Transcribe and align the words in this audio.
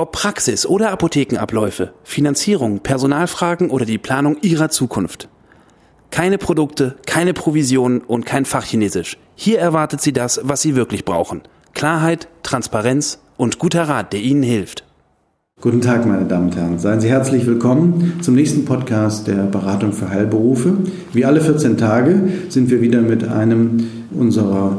Ob 0.00 0.12
Praxis 0.12 0.64
oder 0.64 0.92
Apothekenabläufe, 0.92 1.92
Finanzierung, 2.04 2.80
Personalfragen 2.80 3.68
oder 3.68 3.84
die 3.84 3.98
Planung 3.98 4.38
Ihrer 4.40 4.70
Zukunft. 4.70 5.28
Keine 6.10 6.38
Produkte, 6.38 6.96
keine 7.04 7.34
Provisionen 7.34 8.00
und 8.00 8.24
kein 8.24 8.46
Fachchinesisch. 8.46 9.18
Hier 9.34 9.58
erwartet 9.58 10.00
Sie 10.00 10.14
das, 10.14 10.40
was 10.42 10.62
Sie 10.62 10.74
wirklich 10.74 11.04
brauchen. 11.04 11.42
Klarheit, 11.74 12.28
Transparenz 12.42 13.18
und 13.36 13.58
guter 13.58 13.90
Rat, 13.90 14.14
der 14.14 14.20
Ihnen 14.20 14.42
hilft. 14.42 14.86
Guten 15.60 15.82
Tag, 15.82 16.06
meine 16.06 16.24
Damen 16.24 16.46
und 16.46 16.56
Herren. 16.56 16.78
Seien 16.78 17.02
Sie 17.02 17.10
herzlich 17.10 17.46
willkommen 17.46 18.20
zum 18.22 18.34
nächsten 18.36 18.64
Podcast 18.64 19.26
der 19.26 19.42
Beratung 19.42 19.92
für 19.92 20.08
Heilberufe. 20.08 20.78
Wie 21.12 21.26
alle 21.26 21.42
14 21.42 21.76
Tage 21.76 22.22
sind 22.48 22.70
wir 22.70 22.80
wieder 22.80 23.02
mit 23.02 23.28
einem 23.28 23.86
unserer 24.12 24.78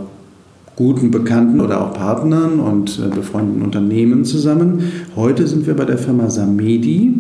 guten 0.81 1.11
Bekannten 1.11 1.61
oder 1.61 1.79
auch 1.79 1.93
Partnern 1.93 2.59
und 2.59 2.97
äh, 2.97 3.13
befreundeten 3.13 3.61
Unternehmen 3.61 4.25
zusammen. 4.25 4.91
Heute 5.15 5.45
sind 5.45 5.67
wir 5.67 5.75
bei 5.75 5.85
der 5.85 5.99
Firma 5.99 6.31
Samedi 6.31 7.13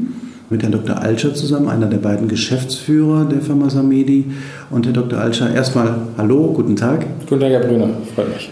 mit 0.49 0.63
Herrn 0.63 0.71
Dr. 0.71 0.99
Alscher 0.99 1.35
zusammen, 1.35 1.69
einer 1.69 1.85
der 1.85 1.99
beiden 1.99 2.27
Geschäftsführer 2.27 3.25
der 3.25 3.41
Firma 3.41 3.69
Samedi. 3.69 4.25
Und 4.71 4.87
Herr 4.87 4.93
Dr. 4.93 5.19
Alscher, 5.19 5.53
erstmal 5.53 5.93
Hallo, 6.17 6.53
guten 6.55 6.75
Tag. 6.75 7.05
Guten 7.29 7.41
Tag, 7.41 7.51
Herr 7.51 7.59
Brüner, 7.59 7.89
freut 8.15 8.33
mich. 8.33 8.51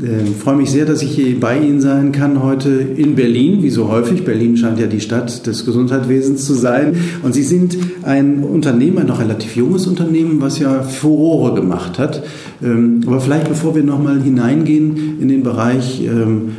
Ich 0.00 0.36
freue 0.36 0.54
mich 0.54 0.70
sehr, 0.70 0.84
dass 0.84 1.02
ich 1.02 1.10
hier 1.10 1.40
bei 1.40 1.58
Ihnen 1.58 1.80
sein 1.80 2.12
kann 2.12 2.40
heute 2.40 2.70
in 2.70 3.16
Berlin, 3.16 3.64
wie 3.64 3.70
so 3.70 3.88
häufig. 3.88 4.24
Berlin 4.24 4.56
scheint 4.56 4.78
ja 4.78 4.86
die 4.86 5.00
Stadt 5.00 5.44
des 5.44 5.66
Gesundheitswesens 5.66 6.46
zu 6.46 6.54
sein. 6.54 6.96
Und 7.24 7.34
Sie 7.34 7.42
sind 7.42 7.76
ein 8.04 8.44
Unternehmen, 8.44 8.98
ein 8.98 9.06
noch 9.06 9.18
relativ 9.18 9.56
junges 9.56 9.88
Unternehmen, 9.88 10.40
was 10.40 10.60
ja 10.60 10.84
Furore 10.84 11.52
gemacht 11.56 11.98
hat. 11.98 12.22
Ähm, 12.62 13.00
aber 13.08 13.20
vielleicht 13.20 13.48
bevor 13.48 13.74
wir 13.74 13.82
nochmal 13.82 14.22
hineingehen 14.22 15.20
in 15.20 15.26
den 15.26 15.42
Bereich, 15.42 16.00
ähm, 16.04 16.52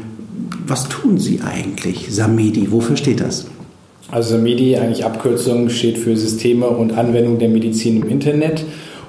was 0.67 0.89
tun 0.89 1.17
Sie 1.17 1.39
eigentlich, 1.41 2.07
Samedi? 2.13 2.69
Wofür 2.71 2.97
steht 2.97 3.21
das? 3.21 3.45
Also 4.11 4.31
Samedi, 4.35 4.75
eigentlich 4.75 5.05
Abkürzung, 5.05 5.69
steht 5.69 5.97
für 5.97 6.17
Systeme 6.17 6.67
und 6.67 6.97
Anwendung 6.97 7.39
der 7.39 7.47
Medizin 7.47 8.01
im 8.01 8.09
Internet. 8.09 8.65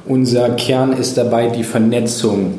Unser 0.06 0.50
Kern 0.50 0.92
ist 0.92 1.17
dabei 1.17 1.48
die 1.48 1.65
Vernetzung 1.65 2.55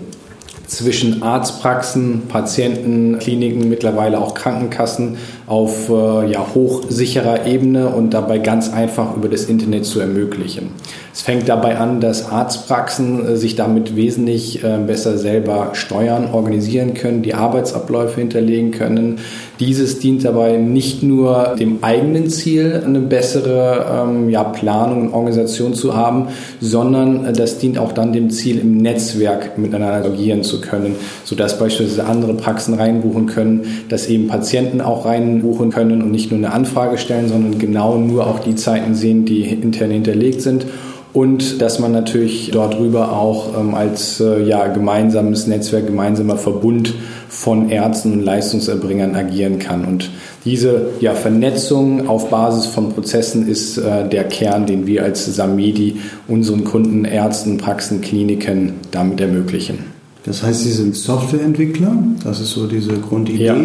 zwischen 0.72 1.22
Arztpraxen, 1.22 2.30
Patienten, 2.30 3.19
Kliniken, 3.19 3.67
mittlerweile 3.67 4.19
auch 4.19 4.33
Krankenkassen 4.33 5.17
auf 5.52 5.89
äh, 5.89 6.31
ja, 6.31 6.45
hochsicherer 6.55 7.45
Ebene 7.45 7.89
und 7.89 8.13
dabei 8.13 8.38
ganz 8.38 8.71
einfach 8.71 9.17
über 9.17 9.27
das 9.27 9.44
Internet 9.44 9.85
zu 9.85 9.99
ermöglichen. 9.99 10.69
Es 11.13 11.23
fängt 11.23 11.49
dabei 11.49 11.77
an, 11.77 11.99
dass 11.99 12.30
Arztpraxen 12.31 13.27
äh, 13.27 13.35
sich 13.35 13.55
damit 13.57 13.97
wesentlich 13.97 14.63
äh, 14.63 14.77
besser 14.77 15.17
selber 15.17 15.72
steuern, 15.73 16.29
organisieren 16.31 16.94
können, 16.94 17.22
die 17.22 17.33
Arbeitsabläufe 17.33 18.22
hinterlegen 18.22 18.72
können. 18.72 19.19
Dieses 19.59 19.99
dient 19.99 20.23
dabei 20.23 20.55
nicht 20.55 21.03
nur 21.03 21.55
dem 21.59 21.83
eigenen 21.83 22.29
Ziel, 22.29 22.81
eine 22.85 23.02
bessere 23.02 24.05
ähm, 24.07 24.29
ja, 24.29 24.45
Planung 24.45 25.02
und 25.02 25.13
Organisation 25.13 25.73
zu 25.73 25.97
haben, 25.97 26.29
sondern 26.61 27.25
äh, 27.25 27.33
das 27.33 27.57
dient 27.57 27.77
auch 27.77 27.91
dann 27.91 28.13
dem 28.13 28.29
Ziel, 28.29 28.59
im 28.59 28.78
Netzwerk 28.78 29.57
miteinander 29.57 30.07
agieren 30.07 30.44
zu 30.44 30.61
können, 30.61 30.95
sodass 31.25 31.59
beispielsweise 31.59 32.06
andere 32.06 32.35
Praxen 32.35 32.75
reinbuchen 32.75 33.25
können, 33.25 33.85
dass 33.90 34.07
eben 34.07 34.28
Patienten 34.28 34.79
auch 34.79 35.06
reinbuchen 35.41 35.72
können 35.72 36.02
und 36.02 36.12
nicht 36.12 36.31
nur 36.31 36.38
eine 36.38 36.53
Anfrage 36.53 36.97
stellen, 36.97 37.28
sondern 37.28 37.59
genau 37.59 37.97
nur 37.97 38.28
auch 38.28 38.40
die 38.40 38.56
Zeiten 38.56 38.96
sehen, 38.96 39.25
die 39.25 39.41
intern 39.41 39.91
hinterlegt 39.91 40.41
sind 40.41 40.66
und 41.13 41.62
dass 41.62 41.79
man 41.79 41.91
natürlich 41.91 42.52
dort 42.52 42.75
drüber 42.75 43.12
auch 43.12 43.59
ähm, 43.59 43.75
als 43.75 44.22
äh, 44.22 44.44
ja, 44.44 44.68
gemeinsames 44.68 45.46
Netzwerk, 45.46 45.85
gemeinsamer 45.85 46.38
Verbund 46.38 46.94
von 47.28 47.69
Ärzten 47.69 48.13
und 48.13 48.24
Leistungserbringern 48.24 49.16
agieren 49.16 49.59
kann. 49.59 49.84
Und 49.85 50.09
diese 50.46 50.88
ja, 51.02 51.13
Vernetzung 51.13 52.08
auf 52.08 52.29
Basis 52.29 52.66
von 52.66 52.94
Prozessen 52.94 53.47
ist 53.47 53.78
äh, 53.78 54.08
der 54.08 54.23
Kern, 54.25 54.66
den 54.66 54.88
wir 54.88 55.03
als 55.03 55.25
Samedi 55.25 55.97
unseren 56.29 56.63
Kunden, 56.63 57.03
Ärzten, 57.03 57.58
Praxen, 57.58 58.00
Kliniken 58.00 58.75
damit 58.91 59.19
ermöglichen. 59.19 60.00
Das 60.24 60.44
heißt, 60.44 60.64
Sie 60.64 60.72
sind 60.72 60.96
Softwareentwickler, 60.96 61.92
das 62.24 62.42
ist 62.42 62.52
so 62.52 62.68
diese 62.68 62.94
Grundidee, 62.94 63.46
ja. 63.46 63.56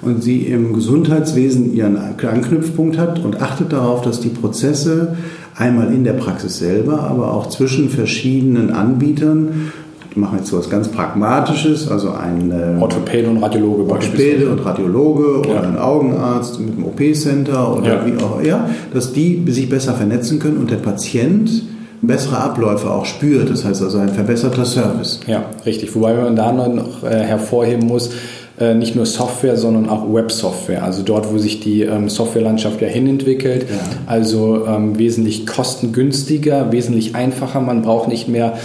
und 0.00 0.22
Sie 0.22 0.46
im 0.46 0.72
Gesundheitswesen 0.72 1.74
Ihren 1.74 1.98
Anknüpfpunkt 1.98 2.96
hat 2.96 3.18
und 3.22 3.42
achtet 3.42 3.72
darauf, 3.72 4.00
dass 4.00 4.20
die 4.20 4.30
Prozesse 4.30 5.16
einmal 5.56 5.92
in 5.92 6.04
der 6.04 6.14
Praxis 6.14 6.58
selber, 6.58 7.02
aber 7.02 7.34
auch 7.34 7.50
zwischen 7.50 7.90
verschiedenen 7.90 8.70
Anbietern 8.70 9.72
wir 10.14 10.22
machen 10.22 10.38
jetzt 10.38 10.50
so 10.50 10.56
etwas 10.56 10.70
ganz 10.70 10.88
Pragmatisches, 10.88 11.88
also 11.88 12.10
ein 12.10 12.50
äh, 12.50 12.80
Orthopäde 12.80 13.30
und 13.30 13.38
Radiologe 13.38 13.90
Orthopäde 13.90 14.50
und 14.50 14.58
Radiologe 14.58 15.48
ja. 15.48 15.58
oder 15.58 15.68
ein 15.68 15.78
Augenarzt 15.78 16.58
mit 16.58 16.74
einem 16.74 16.86
OP-Center 16.86 17.76
oder 17.76 17.94
ja. 17.94 18.06
wie 18.06 18.22
auch 18.22 18.40
immer, 18.40 18.70
dass 18.92 19.12
die 19.12 19.44
sich 19.48 19.68
besser 19.68 19.94
vernetzen 19.94 20.40
können 20.40 20.56
und 20.56 20.70
der 20.70 20.76
Patient 20.78 21.62
bessere 22.02 22.38
Abläufe 22.38 22.90
auch 22.90 23.04
spürt. 23.04 23.50
Das 23.50 23.64
heißt 23.64 23.82
also 23.82 23.98
ein 23.98 24.10
verbesserter 24.10 24.64
Service. 24.64 25.20
Ja, 25.26 25.44
richtig. 25.66 25.94
Wobei 25.94 26.14
man 26.14 26.36
da 26.36 26.52
noch 26.52 27.02
äh, 27.02 27.08
hervorheben 27.08 27.86
muss, 27.86 28.10
äh, 28.58 28.74
nicht 28.74 28.94
nur 28.94 29.06
Software, 29.06 29.56
sondern 29.56 29.88
auch 29.88 30.12
Web-Software. 30.12 30.84
Also 30.84 31.02
dort, 31.02 31.32
wo 31.32 31.38
sich 31.38 31.60
die 31.60 31.82
ähm, 31.82 32.08
Softwarelandschaft 32.08 32.80
ja 32.82 32.88
hinentwickelt. 32.88 33.66
Ja. 33.70 33.76
Also 34.06 34.66
ähm, 34.66 34.98
wesentlich 34.98 35.46
kostengünstiger, 35.46 36.70
wesentlich 36.70 37.14
einfacher. 37.14 37.60
Man 37.60 37.82
braucht 37.82 38.08
nicht 38.08 38.28
mehr 38.28 38.58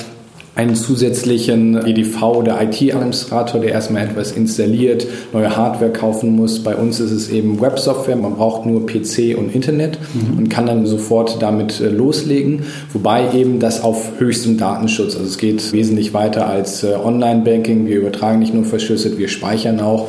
einen 0.55 0.75
zusätzlichen 0.75 1.85
EDV 1.85 2.21
oder 2.23 2.61
IT-Administrator, 2.61 3.59
der 3.59 3.71
erstmal 3.71 4.03
etwas 4.03 4.31
installiert, 4.31 5.05
neue 5.33 5.55
Hardware 5.55 5.91
kaufen 5.91 6.35
muss. 6.35 6.63
Bei 6.63 6.75
uns 6.75 7.01
ist 7.01 7.11
es 7.11 7.29
eben 7.29 7.59
Websoftware, 7.59 8.15
man 8.15 8.35
braucht 8.35 8.65
nur 8.65 8.85
PC 8.85 9.37
und 9.37 9.53
Internet 9.53 9.99
mhm. 10.13 10.37
und 10.37 10.49
kann 10.49 10.65
dann 10.65 10.85
sofort 10.85 11.41
damit 11.41 11.81
äh, 11.81 11.89
loslegen, 11.89 12.63
wobei 12.93 13.33
eben 13.33 13.59
das 13.59 13.83
auf 13.83 14.13
höchstem 14.17 14.57
Datenschutz, 14.57 15.15
also 15.15 15.27
es 15.27 15.37
geht 15.37 15.73
wesentlich 15.73 16.13
weiter 16.13 16.47
als 16.47 16.83
äh, 16.83 16.95
Online-Banking, 16.95 17.85
wir 17.85 17.97
übertragen 17.97 18.39
nicht 18.39 18.53
nur 18.53 18.63
verschlüsselt, 18.63 19.17
wir 19.17 19.27
speichern 19.27 19.81
auch 19.81 20.07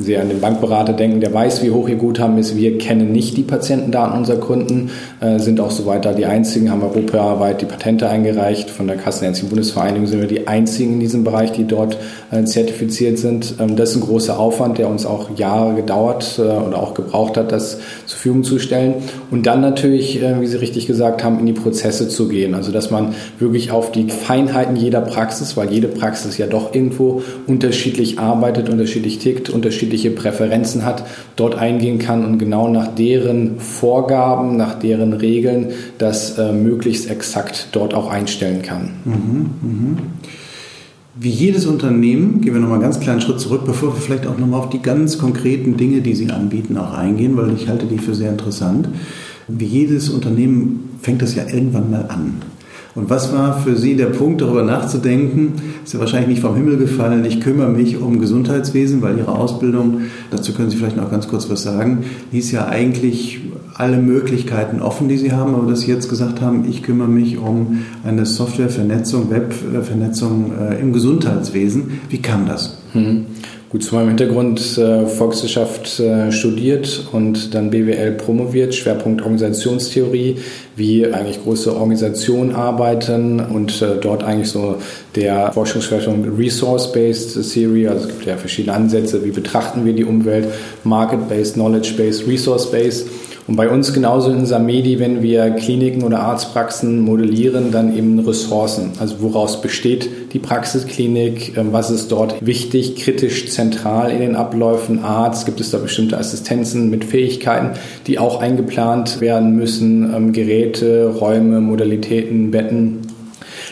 Sie 0.00 0.16
an 0.16 0.28
den 0.28 0.40
Bankberater 0.40 0.92
denken, 0.92 1.20
der 1.20 1.34
weiß, 1.34 1.64
wie 1.64 1.72
hoch 1.72 1.88
Ihr 1.88 1.96
Guthaben 1.96 2.38
ist. 2.38 2.56
Wir 2.56 2.78
kennen 2.78 3.10
nicht 3.10 3.36
die 3.36 3.42
Patientendaten 3.42 4.16
unserer 4.16 4.36
Kunden, 4.36 4.90
äh, 5.18 5.40
sind 5.40 5.58
auch 5.58 5.72
soweit 5.72 6.04
da 6.04 6.12
die 6.12 6.24
einzigen, 6.24 6.70
haben 6.70 6.84
europaweit 6.84 7.60
die 7.60 7.66
Patente 7.66 8.08
eingereicht. 8.08 8.70
Von 8.70 8.86
der 8.86 8.96
Kassenärztlichen 8.96 9.48
Bundesvereinigung 9.48 10.06
sind 10.06 10.20
wir 10.20 10.28
die 10.28 10.46
einzigen 10.46 10.94
in 10.94 11.00
diesem 11.00 11.24
Bereich, 11.24 11.50
die 11.50 11.64
dort 11.64 11.98
äh, 12.30 12.44
zertifiziert 12.44 13.18
sind. 13.18 13.56
Ähm, 13.58 13.74
das 13.74 13.90
ist 13.90 13.96
ein 13.96 14.02
großer 14.02 14.38
Aufwand, 14.38 14.78
der 14.78 14.88
uns 14.88 15.04
auch 15.04 15.36
Jahre 15.36 15.74
gedauert 15.74 16.38
äh, 16.38 16.42
oder 16.42 16.80
auch 16.80 16.94
gebraucht 16.94 17.36
hat, 17.36 17.50
das 17.50 17.78
zur 18.06 18.18
Verfügung 18.18 18.44
zu 18.44 18.60
stellen. 18.60 18.94
Und 19.32 19.46
dann 19.46 19.60
natürlich, 19.60 20.20
wie 20.40 20.46
Sie 20.46 20.56
richtig 20.56 20.86
gesagt 20.86 21.24
haben, 21.24 21.40
in 21.40 21.46
die 21.46 21.52
Prozesse 21.52 22.08
zu 22.08 22.28
gehen. 22.28 22.54
Also, 22.54 22.70
dass 22.70 22.90
man 22.90 23.14
wirklich 23.38 23.72
auf 23.72 23.92
die 23.92 24.08
Feinheiten 24.08 24.76
jeder 24.76 25.00
Praxis, 25.00 25.56
weil 25.56 25.72
jede 25.72 25.88
Praxis 25.88 26.38
ja 26.38 26.46
doch 26.46 26.74
irgendwo 26.74 27.22
unterschiedlich 27.46 28.18
arbeitet, 28.18 28.68
unterschiedlich 28.68 29.18
tickt, 29.18 29.50
unterschiedlich 29.50 29.87
unterschiedliche 29.88 30.10
Präferenzen 30.10 30.84
hat, 30.84 31.04
dort 31.36 31.54
eingehen 31.54 31.98
kann 31.98 32.24
und 32.24 32.38
genau 32.38 32.68
nach 32.68 32.88
deren 32.94 33.58
Vorgaben, 33.58 34.56
nach 34.56 34.78
deren 34.78 35.12
Regeln 35.14 35.68
das 35.98 36.38
äh, 36.38 36.52
möglichst 36.52 37.10
exakt 37.10 37.68
dort 37.72 37.94
auch 37.94 38.10
einstellen 38.10 38.62
kann. 38.62 38.90
Mhm, 39.04 39.46
mh. 39.62 40.02
Wie 41.20 41.30
jedes 41.30 41.66
Unternehmen, 41.66 42.42
gehen 42.42 42.54
wir 42.54 42.60
nochmal 42.60 42.76
einen 42.76 42.84
ganz 42.84 43.00
kleinen 43.00 43.20
Schritt 43.20 43.40
zurück, 43.40 43.62
bevor 43.64 43.92
wir 43.94 44.00
vielleicht 44.00 44.26
auch 44.26 44.38
nochmal 44.38 44.60
auf 44.60 44.68
die 44.68 44.80
ganz 44.80 45.18
konkreten 45.18 45.76
Dinge, 45.76 46.00
die 46.00 46.14
Sie 46.14 46.30
anbieten, 46.30 46.76
auch 46.76 46.92
eingehen, 46.92 47.36
weil 47.36 47.52
ich 47.54 47.66
halte 47.68 47.86
die 47.86 47.98
für 47.98 48.14
sehr 48.14 48.30
interessant. 48.30 48.88
Wie 49.48 49.64
jedes 49.64 50.10
Unternehmen 50.10 50.90
fängt 51.02 51.22
das 51.22 51.34
ja 51.34 51.44
irgendwann 51.44 51.90
mal 51.90 52.04
an. 52.08 52.34
Und 52.94 53.10
was 53.10 53.32
war 53.32 53.58
für 53.60 53.76
Sie 53.76 53.96
der 53.96 54.06
Punkt, 54.06 54.40
darüber 54.40 54.62
nachzudenken? 54.62 55.54
Ist 55.84 55.94
ja 55.94 56.00
wahrscheinlich 56.00 56.28
nicht 56.28 56.40
vom 56.40 56.56
Himmel 56.56 56.78
gefallen. 56.78 57.24
Ich 57.24 57.40
kümmere 57.40 57.68
mich 57.68 58.00
um 58.00 58.18
Gesundheitswesen, 58.18 59.02
weil 59.02 59.18
Ihre 59.18 59.32
Ausbildung, 59.32 60.02
dazu 60.30 60.52
können 60.52 60.70
Sie 60.70 60.76
vielleicht 60.76 60.96
noch 60.96 61.10
ganz 61.10 61.28
kurz 61.28 61.48
was 61.48 61.62
sagen, 61.62 62.04
hieß 62.32 62.50
ja 62.52 62.66
eigentlich 62.66 63.40
alle 63.74 63.98
Möglichkeiten 63.98 64.82
offen, 64.82 65.08
die 65.08 65.16
Sie 65.16 65.32
haben, 65.32 65.54
aber 65.54 65.70
dass 65.70 65.82
Sie 65.82 65.92
jetzt 65.92 66.08
gesagt 66.08 66.40
haben, 66.40 66.68
ich 66.68 66.82
kümmere 66.82 67.08
mich 67.08 67.38
um 67.38 67.84
eine 68.04 68.26
Softwarevernetzung, 68.26 69.30
Webvernetzung 69.30 70.52
äh, 70.58 70.80
im 70.80 70.92
Gesundheitswesen. 70.92 72.00
Wie 72.08 72.20
kam 72.20 72.46
das? 72.46 72.78
Hm. 72.92 73.26
Gut, 73.70 73.84
zu 73.84 73.96
meinem 73.96 74.08
Hintergrund 74.08 74.78
äh, 74.78 75.06
Volkswirtschaft 75.06 76.00
äh, 76.00 76.32
studiert 76.32 77.04
und 77.12 77.54
dann 77.54 77.68
BWL 77.68 78.12
promoviert, 78.12 78.74
Schwerpunkt 78.74 79.20
Organisationstheorie, 79.20 80.38
wie 80.74 81.04
eigentlich 81.04 81.42
große 81.42 81.76
Organisationen 81.76 82.54
arbeiten 82.54 83.40
und 83.40 83.82
äh, 83.82 83.98
dort 84.00 84.24
eigentlich 84.24 84.48
so 84.48 84.76
der 85.16 85.52
Forschungsschwerpunkt 85.52 86.38
Resource-Based 86.38 87.52
Theory, 87.52 87.88
also 87.88 88.04
es 88.04 88.08
gibt 88.08 88.24
ja 88.24 88.38
verschiedene 88.38 88.74
Ansätze, 88.74 89.22
wie 89.22 89.32
betrachten 89.32 89.84
wir 89.84 89.92
die 89.92 90.04
Umwelt, 90.04 90.48
Market-Based, 90.84 91.52
Knowledge-Based, 91.52 92.26
Resource-Based 92.26 93.06
und 93.48 93.56
bei 93.56 93.70
uns 93.70 93.94
genauso 93.94 94.30
in 94.30 94.44
Samedi, 94.44 95.00
wenn 95.00 95.22
wir 95.22 95.50
Kliniken 95.52 96.02
oder 96.02 96.20
Arztpraxen 96.20 97.00
modellieren, 97.00 97.72
dann 97.72 97.96
eben 97.96 98.18
Ressourcen. 98.18 98.92
Also 99.00 99.22
woraus 99.22 99.62
besteht 99.62 100.34
die 100.34 100.38
Praxisklinik, 100.38 101.56
ähm, 101.56 101.72
was 101.72 101.90
ist 101.90 102.12
dort 102.12 102.44
wichtig, 102.44 102.96
kritisch, 102.96 103.50
zentral 103.50 104.10
in 104.10 104.20
den 104.20 104.36
Abläufen, 104.36 105.02
Arzt, 105.02 105.46
gibt 105.46 105.60
es 105.60 105.70
da 105.70 105.78
bestimmte 105.78 106.18
Assistenzen 106.18 106.90
mit 106.90 107.06
Fähigkeiten, 107.06 107.70
die 108.06 108.18
auch 108.18 108.42
eingeplant 108.42 109.22
werden 109.22 109.56
müssen, 109.56 110.14
ähm, 110.14 110.32
Geräte, 110.34 111.14
Räume, 111.18 111.62
Modalitäten, 111.62 112.50
Betten. 112.50 112.98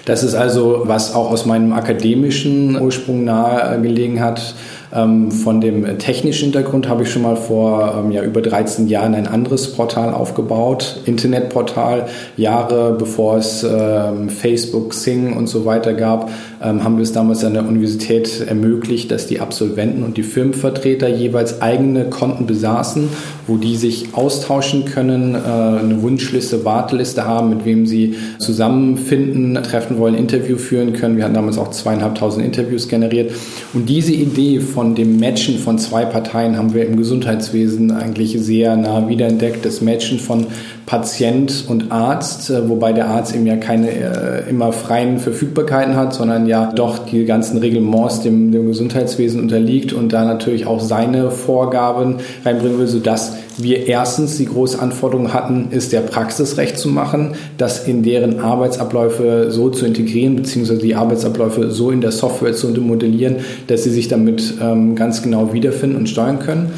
Das 0.07 0.23
ist 0.23 0.35
also, 0.35 0.85
was 0.85 1.15
auch 1.15 1.31
aus 1.31 1.45
meinem 1.45 1.75
akademischen 1.75 2.81
Ursprung 2.81 3.25
nahe 3.25 3.79
gelegen 3.83 4.23
hat 4.23 4.55
von 4.91 5.61
dem 5.61 5.99
technischen 5.99 6.45
Hintergrund 6.45 6.89
habe 6.89 7.03
ich 7.03 7.11
schon 7.11 7.23
mal 7.23 7.37
vor 7.37 7.95
ähm, 7.99 8.11
ja, 8.13 8.23
über 8.23 8.41
13 8.41 8.89
Jahren 8.89 9.15
ein 9.15 9.27
anderes 9.27 9.73
Portal 9.73 10.13
aufgebaut, 10.13 11.01
Internetportal. 11.05 12.07
Jahre 12.37 12.97
bevor 12.99 13.37
es 13.39 13.65
ähm, 13.65 14.29
Facebook, 14.29 14.95
Sing 14.95 15.37
und 15.37 15.49
so 15.49 15.65
weiter 15.65 15.95
gab, 15.95 16.31
ähm, 16.63 16.85
haben 16.85 16.97
wir 16.97 17.03
es 17.03 17.13
damals 17.13 17.45
an 17.45 17.55
der 17.55 17.67
Universität 17.67 18.47
ermöglicht, 18.47 19.11
dass 19.11 19.27
die 19.27 19.41
Absolventen 19.41 20.03
und 20.03 20.17
die 20.17 20.23
Firmenvertreter 20.23 21.09
jeweils 21.09 21.61
eigene 21.61 22.05
Konten 22.05 22.47
besaßen, 22.47 23.09
wo 23.47 23.57
die 23.57 23.77
sich 23.77 24.09
austauschen 24.13 24.85
können, 24.85 25.35
äh, 25.35 25.39
eine 25.39 26.03
Wunschliste, 26.03 26.65
Warteliste 26.65 27.25
haben, 27.25 27.51
mit 27.51 27.65
wem 27.65 27.87
sie 27.87 28.15
zusammenfinden, 28.39 29.55
treffen 29.63 29.99
wollen, 29.99 30.15
Interview 30.15 30.57
führen 30.57 30.93
können. 30.93 31.17
Wir 31.17 31.25
hatten 31.25 31.35
damals 31.35 31.59
auch 31.59 31.71
zweieinhalbtausend 31.71 32.45
Interviews 32.45 32.89
generiert. 32.89 33.33
Und 33.75 33.89
diese 33.89 34.13
Idee 34.13 34.61
von 34.77 34.95
dem 34.95 35.19
Matchen 35.19 35.59
von 35.59 35.79
zwei 35.79 36.05
Parteien 36.05 36.59
haben 36.59 36.75
wir 36.75 36.85
im 36.85 36.99
Gesundheitswesen 36.99 37.93
eigentlich 37.93 38.39
sehr 38.39 38.77
nah 38.77 39.09
wiederentdeckt. 39.09 39.65
Das 39.65 39.81
Matchen 39.81 40.19
von 40.19 40.49
Patient 40.87 41.65
und 41.67 41.91
Arzt, 41.91 42.49
äh, 42.49 42.69
wobei 42.69 42.93
der 42.93 43.09
Arzt 43.09 43.35
eben 43.35 43.45
ja 43.45 43.57
keine 43.57 43.91
äh, 43.91 44.49
immer 44.49 44.73
freien 44.73 45.19
Verfügbarkeiten 45.19 45.97
hat, 45.97 46.15
sondern 46.15 46.47
ja 46.47 46.73
doch 46.73 46.99
die 46.99 47.25
ganzen 47.25 47.59
Reglements 47.59 48.21
dem, 48.21 48.53
dem 48.53 48.69
Gesundheitswesen 48.69 49.41
unterliegt 49.41 49.93
und 49.93 50.13
da 50.13 50.25
natürlich 50.25 50.67
auch 50.67 50.81
seine 50.81 51.33
Vorgaben 51.33 52.19
reinbringen 52.45 52.79
will, 52.79 52.87
sodass 52.87 53.35
wir 53.59 53.89
erstens 53.89 54.37
die 54.37 54.47
große 54.47 54.79
Anforderung 54.79 55.33
hatten, 55.33 55.69
ist 55.71 55.93
der 55.93 56.01
Praxisrecht 56.01 56.79
zu 56.79 56.89
machen, 56.89 57.35
das 57.59 57.89
in 57.89 58.03
deren 58.03 58.39
Arbeitsabläufe 58.39 59.51
so 59.51 59.71
zu 59.71 59.87
integrieren, 59.87 60.37
beziehungsweise 60.37 60.81
die 60.81 60.95
Arbeitsabläufe 60.95 61.71
so 61.71 61.91
in 61.91 62.01
der 62.01 62.13
Software 62.13 62.53
zu 62.53 62.69
modellieren, 62.69 63.37
dass 63.67 63.83
sie 63.83 63.91
sich 63.91 64.07
damit 64.09 64.55
ähm, 64.63 64.95
ganz 64.95 65.23
genau 65.23 65.53
wiederfinden 65.53 65.97
und 65.97 66.09
steuern 66.09 66.39
können. 66.39 66.71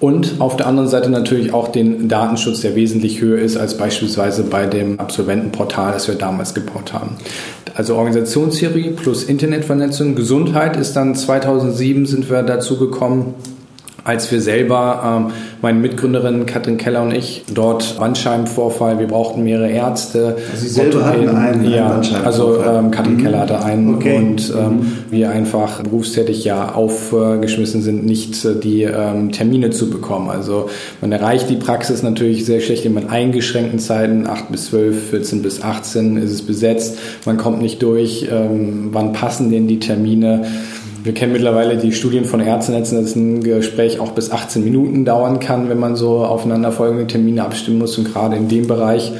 Und 0.00 0.40
auf 0.40 0.56
der 0.56 0.66
anderen 0.66 0.88
Seite 0.88 1.08
natürlich 1.08 1.54
auch 1.54 1.68
den 1.68 2.08
Datenschutz, 2.08 2.60
der 2.60 2.76
wesentlich 2.76 3.20
höher 3.20 3.38
ist 3.38 3.56
als 3.56 3.78
beispielsweise 3.78 4.42
bei 4.42 4.66
dem 4.66 5.00
Absolventenportal, 5.00 5.92
das 5.92 6.08
wir 6.08 6.16
damals 6.16 6.52
gebaut 6.54 6.92
haben. 6.92 7.16
Also 7.74 7.96
Organisationstheorie 7.96 8.90
plus 8.90 9.24
Internetvernetzung. 9.24 10.14
Gesundheit 10.14 10.76
ist 10.76 10.94
dann 10.94 11.14
2007 11.14 12.06
sind 12.06 12.30
wir 12.30 12.42
dazu 12.42 12.78
gekommen, 12.78 13.34
als 14.04 14.30
wir 14.30 14.40
selber, 14.40 15.26
ähm, 15.26 15.32
meine 15.62 15.78
Mitgründerin 15.78 16.44
Katrin 16.44 16.76
Keller 16.76 17.02
und 17.02 17.14
ich, 17.14 17.44
dort 17.52 17.98
Bandscheibenvorfall, 17.98 18.98
wir 18.98 19.06
brauchten 19.06 19.44
mehrere 19.44 19.70
Ärzte. 19.70 20.36
Also 20.52 20.62
Sie 20.62 20.68
selber 20.68 21.06
hatten 21.06 21.28
einen, 21.28 21.70
ja, 21.70 22.00
also 22.22 22.62
ähm, 22.62 22.90
Katrin 22.90 23.16
mhm. 23.16 23.22
Keller 23.22 23.40
hatte 23.40 23.64
einen 23.64 23.94
okay. 23.94 24.18
und 24.18 24.50
ähm, 24.50 24.68
mhm. 24.68 24.92
wir 25.10 25.30
einfach 25.30 25.82
berufstätig 25.82 26.44
ja 26.44 26.74
aufgeschmissen 26.74 27.80
sind, 27.80 28.04
nicht 28.04 28.44
äh, 28.44 28.54
die 28.54 28.82
ähm, 28.82 29.32
Termine 29.32 29.70
zu 29.70 29.88
bekommen. 29.88 30.28
Also 30.28 30.68
man 31.00 31.10
erreicht 31.10 31.48
die 31.48 31.56
Praxis 31.56 32.02
natürlich 32.02 32.44
sehr 32.44 32.60
schlecht 32.60 32.84
in 32.84 32.94
eingeschränkten 33.08 33.78
Zeiten, 33.78 34.26
8 34.26 34.52
bis 34.52 34.66
12, 34.66 35.10
14 35.10 35.42
bis 35.42 35.62
18 35.62 36.18
ist 36.18 36.30
es 36.30 36.42
besetzt, 36.42 36.98
man 37.24 37.38
kommt 37.38 37.62
nicht 37.62 37.82
durch, 37.82 38.28
ähm, 38.30 38.90
wann 38.92 39.12
passen 39.12 39.50
denn 39.50 39.66
die 39.66 39.78
Termine? 39.78 40.44
Wir 41.04 41.12
kennen 41.12 41.34
mittlerweile 41.34 41.76
die 41.76 41.92
Studien 41.92 42.24
von 42.24 42.40
Ärztenetzen, 42.40 42.98
dass 42.98 43.14
ein 43.14 43.42
Gespräch 43.42 44.00
auch 44.00 44.12
bis 44.12 44.30
18 44.30 44.64
Minuten 44.64 45.04
dauern 45.04 45.38
kann, 45.38 45.68
wenn 45.68 45.78
man 45.78 45.96
so 45.96 46.24
aufeinanderfolgende 46.24 47.06
Termine 47.06 47.44
abstimmen 47.44 47.76
muss. 47.76 47.98
Und 47.98 48.10
gerade 48.10 48.36
in 48.36 48.48
dem 48.48 48.66
Bereich 48.66 49.12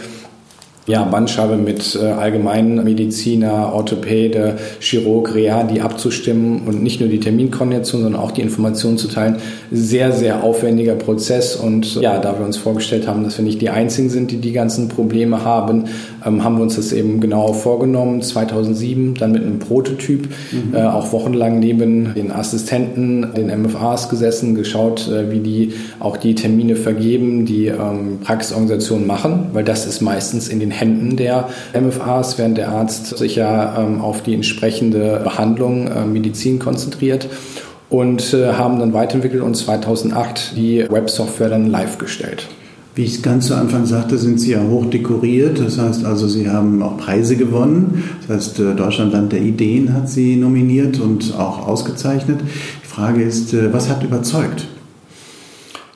ja, 0.87 1.03
Bandscheibe 1.05 1.57
mit 1.57 1.99
äh, 2.01 2.07
Allgemeinmediziner, 2.07 3.73
Orthopäde, 3.73 4.59
Chirurg, 4.81 5.35
Rea, 5.35 5.65
die 5.65 5.81
abzustimmen 5.81 6.63
und 6.67 6.83
nicht 6.83 7.01
nur 7.01 7.09
die 7.09 7.21
Terminkoordination, 7.21 8.03
sondern 8.03 8.21
auch 8.21 8.33
die 8.33 8.43
Informationen 8.43 8.99
zu 8.99 9.09
teilen. 9.09 9.37
Sehr, 9.73 10.13
sehr 10.13 10.45
aufwendiger 10.45 10.95
Prozess 10.95 11.57
und 11.57 11.95
ja, 11.97 12.19
da 12.19 12.39
wir 12.39 12.45
uns 12.45 12.59
vorgestellt 12.59 13.09
haben, 13.09 13.25
dass 13.25 13.39
wir 13.39 13.45
nicht 13.45 13.63
die 13.63 13.71
Einzigen 13.71 14.11
sind, 14.11 14.31
die 14.31 14.37
die 14.37 14.53
ganzen 14.53 14.89
Probleme 14.89 15.43
haben, 15.45 15.85
ähm, 16.25 16.45
haben 16.45 16.57
wir 16.57 16.63
uns 16.63 16.77
das 16.77 16.93
eben 16.93 17.21
genau 17.21 17.55
vorgenommen. 17.55 18.21
2007 18.21 19.15
dann 19.15 19.33
mit 19.33 19.43
einem 19.43 19.61
Prototyp, 19.61 20.29
mhm. 20.53 20.75
äh, 20.75 20.83
auch 20.83 21.13
wochenlang 21.13 21.61
neben 21.61 22.13
den 22.15 22.31
Assistenten, 22.31 23.33
den 23.35 23.47
MFAs 23.63 24.11
gesessen, 24.11 24.55
geschaut, 24.55 25.09
äh, 25.09 25.31
wie 25.31 25.41
die 25.41 25.73
auch 25.99 26.19
die 26.19 26.35
Termine 26.35 26.77
vergeben, 26.77 27.47
die 27.47 27.69
ähm, 27.69 28.19
Praxisorganisationen 28.23 29.07
machen, 29.07 29.47
weil 29.55 29.65
das 29.65 29.87
ist 29.87 30.03
meistens 30.03 30.49
in 30.49 30.61
den 30.61 30.74
Händen 30.75 31.17
der 31.17 31.49
MFAs, 31.73 32.39
während 32.39 32.59
der 32.59 32.69
Arzt 32.69 33.17
sich 33.17 33.37
ja 33.37 33.79
ähm, 33.79 34.01
auf 34.01 34.23
die 34.23 34.35
entsprechende 34.35 35.21
Behandlung, 35.25 35.89
äh, 35.89 36.05
Medizin 36.05 36.59
konzentriert 36.59 37.29
und 37.89 38.35
äh, 38.35 38.53
haben 38.53 38.79
dann 38.79 38.93
weiterentwickelt 38.93 39.43
und 39.43 39.57
2008 39.57 40.57
die 40.57 40.85
Websoftware 40.91 41.49
dann 41.49 41.71
live 41.71 41.99
gestellt. 41.99 42.49
Wie 42.97 43.03
ich 43.03 43.23
ganz 43.25 43.49
zu 43.49 43.57
Anfang 43.57 43.87
sagte, 43.87 44.19
sind 44.19 44.41
Sie 44.41 44.53
ja 44.53 44.63
hoch 44.63 44.87
dekoriert. 44.87 45.59
Das 45.59 45.79
heißt 45.79 46.05
also, 46.05 46.29
Sie 46.29 46.49
haben 46.49 46.81
auch 46.81 46.97
Preise 46.97 47.37
gewonnen. 47.37 48.05
Das 48.27 48.37
heißt, 48.37 48.61
äh, 48.61 48.75
Deutschlandland 48.75 49.33
der 49.33 49.41
Ideen 49.41 49.93
hat 49.93 50.09
Sie 50.09 50.37
nominiert 50.37 51.01
und 51.01 51.35
auch 51.37 51.67
ausgezeichnet. 51.67 52.41
Die 52.41 52.87
Frage 52.87 53.23
ist, 53.23 53.53
äh, 53.53 53.73
was 53.73 53.91
hat 53.91 54.05
überzeugt? 54.05 54.69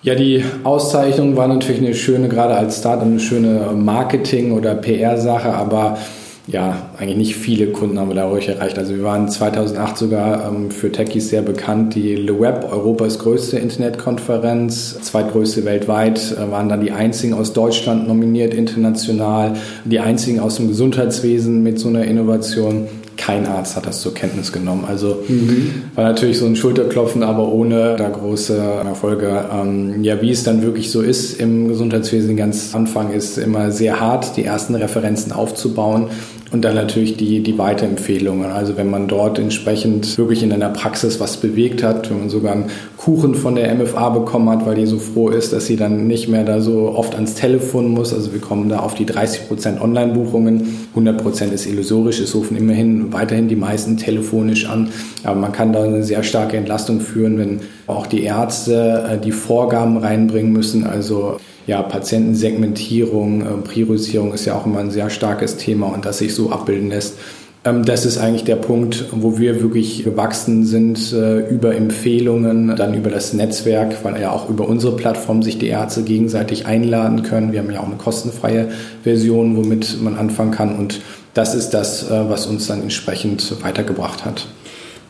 Ja, 0.00 0.14
die 0.14 0.44
Auszeichnung 0.62 1.36
war 1.36 1.48
natürlich 1.48 1.80
eine 1.80 1.92
schöne, 1.92 2.28
gerade 2.28 2.54
als 2.54 2.78
Start, 2.78 3.02
eine 3.02 3.18
schöne 3.18 3.72
Marketing- 3.74 4.52
oder 4.52 4.76
PR-Sache, 4.76 5.52
aber 5.52 5.98
ja, 6.46 6.90
eigentlich 6.96 7.16
nicht 7.16 7.36
viele 7.36 7.66
Kunden 7.72 7.98
haben 7.98 8.08
wir 8.08 8.14
dadurch 8.14 8.48
erreicht. 8.48 8.78
Also 8.78 8.94
wir 8.94 9.02
waren 9.02 9.28
2008 9.28 9.98
sogar 9.98 10.48
ähm, 10.48 10.70
für 10.70 10.90
Techies 10.90 11.28
sehr 11.28 11.42
bekannt. 11.42 11.94
Die 11.94 12.14
Le 12.14 12.40
Web, 12.40 12.66
Europas 12.72 13.18
größte 13.18 13.58
Internetkonferenz, 13.58 14.98
zweitgrößte 15.02 15.66
weltweit, 15.66 16.32
äh, 16.38 16.50
waren 16.50 16.68
dann 16.70 16.80
die 16.80 16.92
einzigen 16.92 17.34
aus 17.34 17.52
Deutschland 17.52 18.08
nominiert 18.08 18.54
international, 18.54 19.56
die 19.84 19.98
einzigen 19.98 20.40
aus 20.40 20.56
dem 20.56 20.68
Gesundheitswesen 20.68 21.62
mit 21.62 21.78
so 21.78 21.88
einer 21.88 22.04
Innovation 22.04 22.86
kein 23.28 23.46
Arzt 23.46 23.76
hat 23.76 23.84
das 23.84 24.00
zur 24.00 24.14
Kenntnis 24.14 24.52
genommen. 24.52 24.86
Also 24.88 25.22
mhm. 25.28 25.82
war 25.94 26.04
natürlich 26.04 26.38
so 26.38 26.46
ein 26.46 26.56
Schulterklopfen, 26.56 27.22
aber 27.22 27.52
ohne 27.52 27.94
da 27.96 28.08
große 28.08 28.56
Erfolge. 28.56 29.44
Ähm, 29.52 30.02
ja, 30.02 30.22
wie 30.22 30.30
es 30.30 30.44
dann 30.44 30.62
wirklich 30.62 30.90
so 30.90 31.02
ist 31.02 31.38
im 31.38 31.68
Gesundheitswesen, 31.68 32.38
ganz 32.38 32.74
Anfang 32.74 33.12
ist 33.12 33.36
immer 33.36 33.70
sehr 33.70 34.00
hart, 34.00 34.38
die 34.38 34.44
ersten 34.44 34.74
Referenzen 34.74 35.32
aufzubauen. 35.32 36.08
Und 36.50 36.64
dann 36.64 36.76
natürlich 36.76 37.18
die, 37.18 37.42
die 37.42 37.58
Weiterempfehlungen. 37.58 38.50
Also 38.50 38.78
wenn 38.78 38.88
man 38.88 39.06
dort 39.06 39.38
entsprechend 39.38 40.16
wirklich 40.16 40.42
in 40.42 40.50
einer 40.50 40.70
Praxis 40.70 41.20
was 41.20 41.36
bewegt 41.36 41.82
hat, 41.82 42.08
wenn 42.08 42.20
man 42.20 42.30
sogar 42.30 42.52
einen 42.52 42.70
Kuchen 42.96 43.34
von 43.34 43.54
der 43.54 43.74
MFA 43.74 44.08
bekommen 44.08 44.48
hat, 44.48 44.64
weil 44.64 44.76
die 44.76 44.86
so 44.86 44.98
froh 44.98 45.28
ist, 45.28 45.52
dass 45.52 45.66
sie 45.66 45.76
dann 45.76 46.06
nicht 46.06 46.28
mehr 46.28 46.44
da 46.44 46.62
so 46.62 46.94
oft 46.94 47.14
ans 47.14 47.34
Telefon 47.34 47.88
muss. 47.88 48.14
Also 48.14 48.32
wir 48.32 48.40
kommen 48.40 48.70
da 48.70 48.78
auf 48.78 48.94
die 48.94 49.04
30 49.04 49.46
Prozent 49.46 49.80
Online-Buchungen. 49.82 50.86
100 50.90 51.22
Prozent 51.22 51.52
ist 51.52 51.66
illusorisch. 51.66 52.18
Es 52.18 52.34
rufen 52.34 52.56
immerhin 52.56 53.12
weiterhin 53.12 53.48
die 53.48 53.56
meisten 53.56 53.98
telefonisch 53.98 54.66
an. 54.66 54.88
Aber 55.24 55.38
man 55.38 55.52
kann 55.52 55.74
da 55.74 55.84
eine 55.84 56.02
sehr 56.02 56.22
starke 56.22 56.56
Entlastung 56.56 57.00
führen, 57.00 57.36
wenn 57.36 57.60
auch 57.86 58.06
die 58.06 58.22
Ärzte 58.22 59.04
äh, 59.06 59.18
die 59.18 59.32
Vorgaben 59.32 59.98
reinbringen 59.98 60.52
müssen. 60.52 60.86
Also 60.86 61.36
ja, 61.68 61.82
Patientensegmentierung, 61.82 63.42
äh, 63.42 63.44
Priorisierung 63.62 64.32
ist 64.32 64.46
ja 64.46 64.54
auch 64.54 64.66
immer 64.66 64.80
ein 64.80 64.90
sehr 64.90 65.10
starkes 65.10 65.58
Thema 65.58 65.86
und 65.86 66.04
das 66.04 66.18
sich 66.18 66.34
so 66.34 66.50
abbilden 66.50 66.88
lässt. 66.88 67.16
Ähm, 67.64 67.84
das 67.84 68.06
ist 68.06 68.16
eigentlich 68.16 68.44
der 68.44 68.56
Punkt, 68.56 69.04
wo 69.12 69.38
wir 69.38 69.60
wirklich 69.60 70.02
gewachsen 70.02 70.64
sind 70.64 71.12
äh, 71.12 71.40
über 71.50 71.76
Empfehlungen, 71.76 72.74
dann 72.74 72.94
über 72.94 73.10
das 73.10 73.34
Netzwerk, 73.34 74.02
weil 74.02 74.18
ja 74.18 74.30
auch 74.30 74.48
über 74.48 74.66
unsere 74.66 74.96
Plattform 74.96 75.42
sich 75.42 75.58
die 75.58 75.68
Ärzte 75.68 76.02
gegenseitig 76.02 76.66
einladen 76.66 77.22
können. 77.22 77.52
Wir 77.52 77.60
haben 77.60 77.70
ja 77.70 77.80
auch 77.80 77.86
eine 77.86 77.96
kostenfreie 77.96 78.70
Version, 79.02 79.56
womit 79.56 80.00
man 80.02 80.16
anfangen 80.16 80.52
kann 80.52 80.74
und 80.74 81.02
das 81.34 81.54
ist 81.54 81.70
das, 81.70 82.10
äh, 82.10 82.30
was 82.30 82.46
uns 82.46 82.66
dann 82.66 82.80
entsprechend 82.80 83.62
weitergebracht 83.62 84.24
hat. 84.24 84.46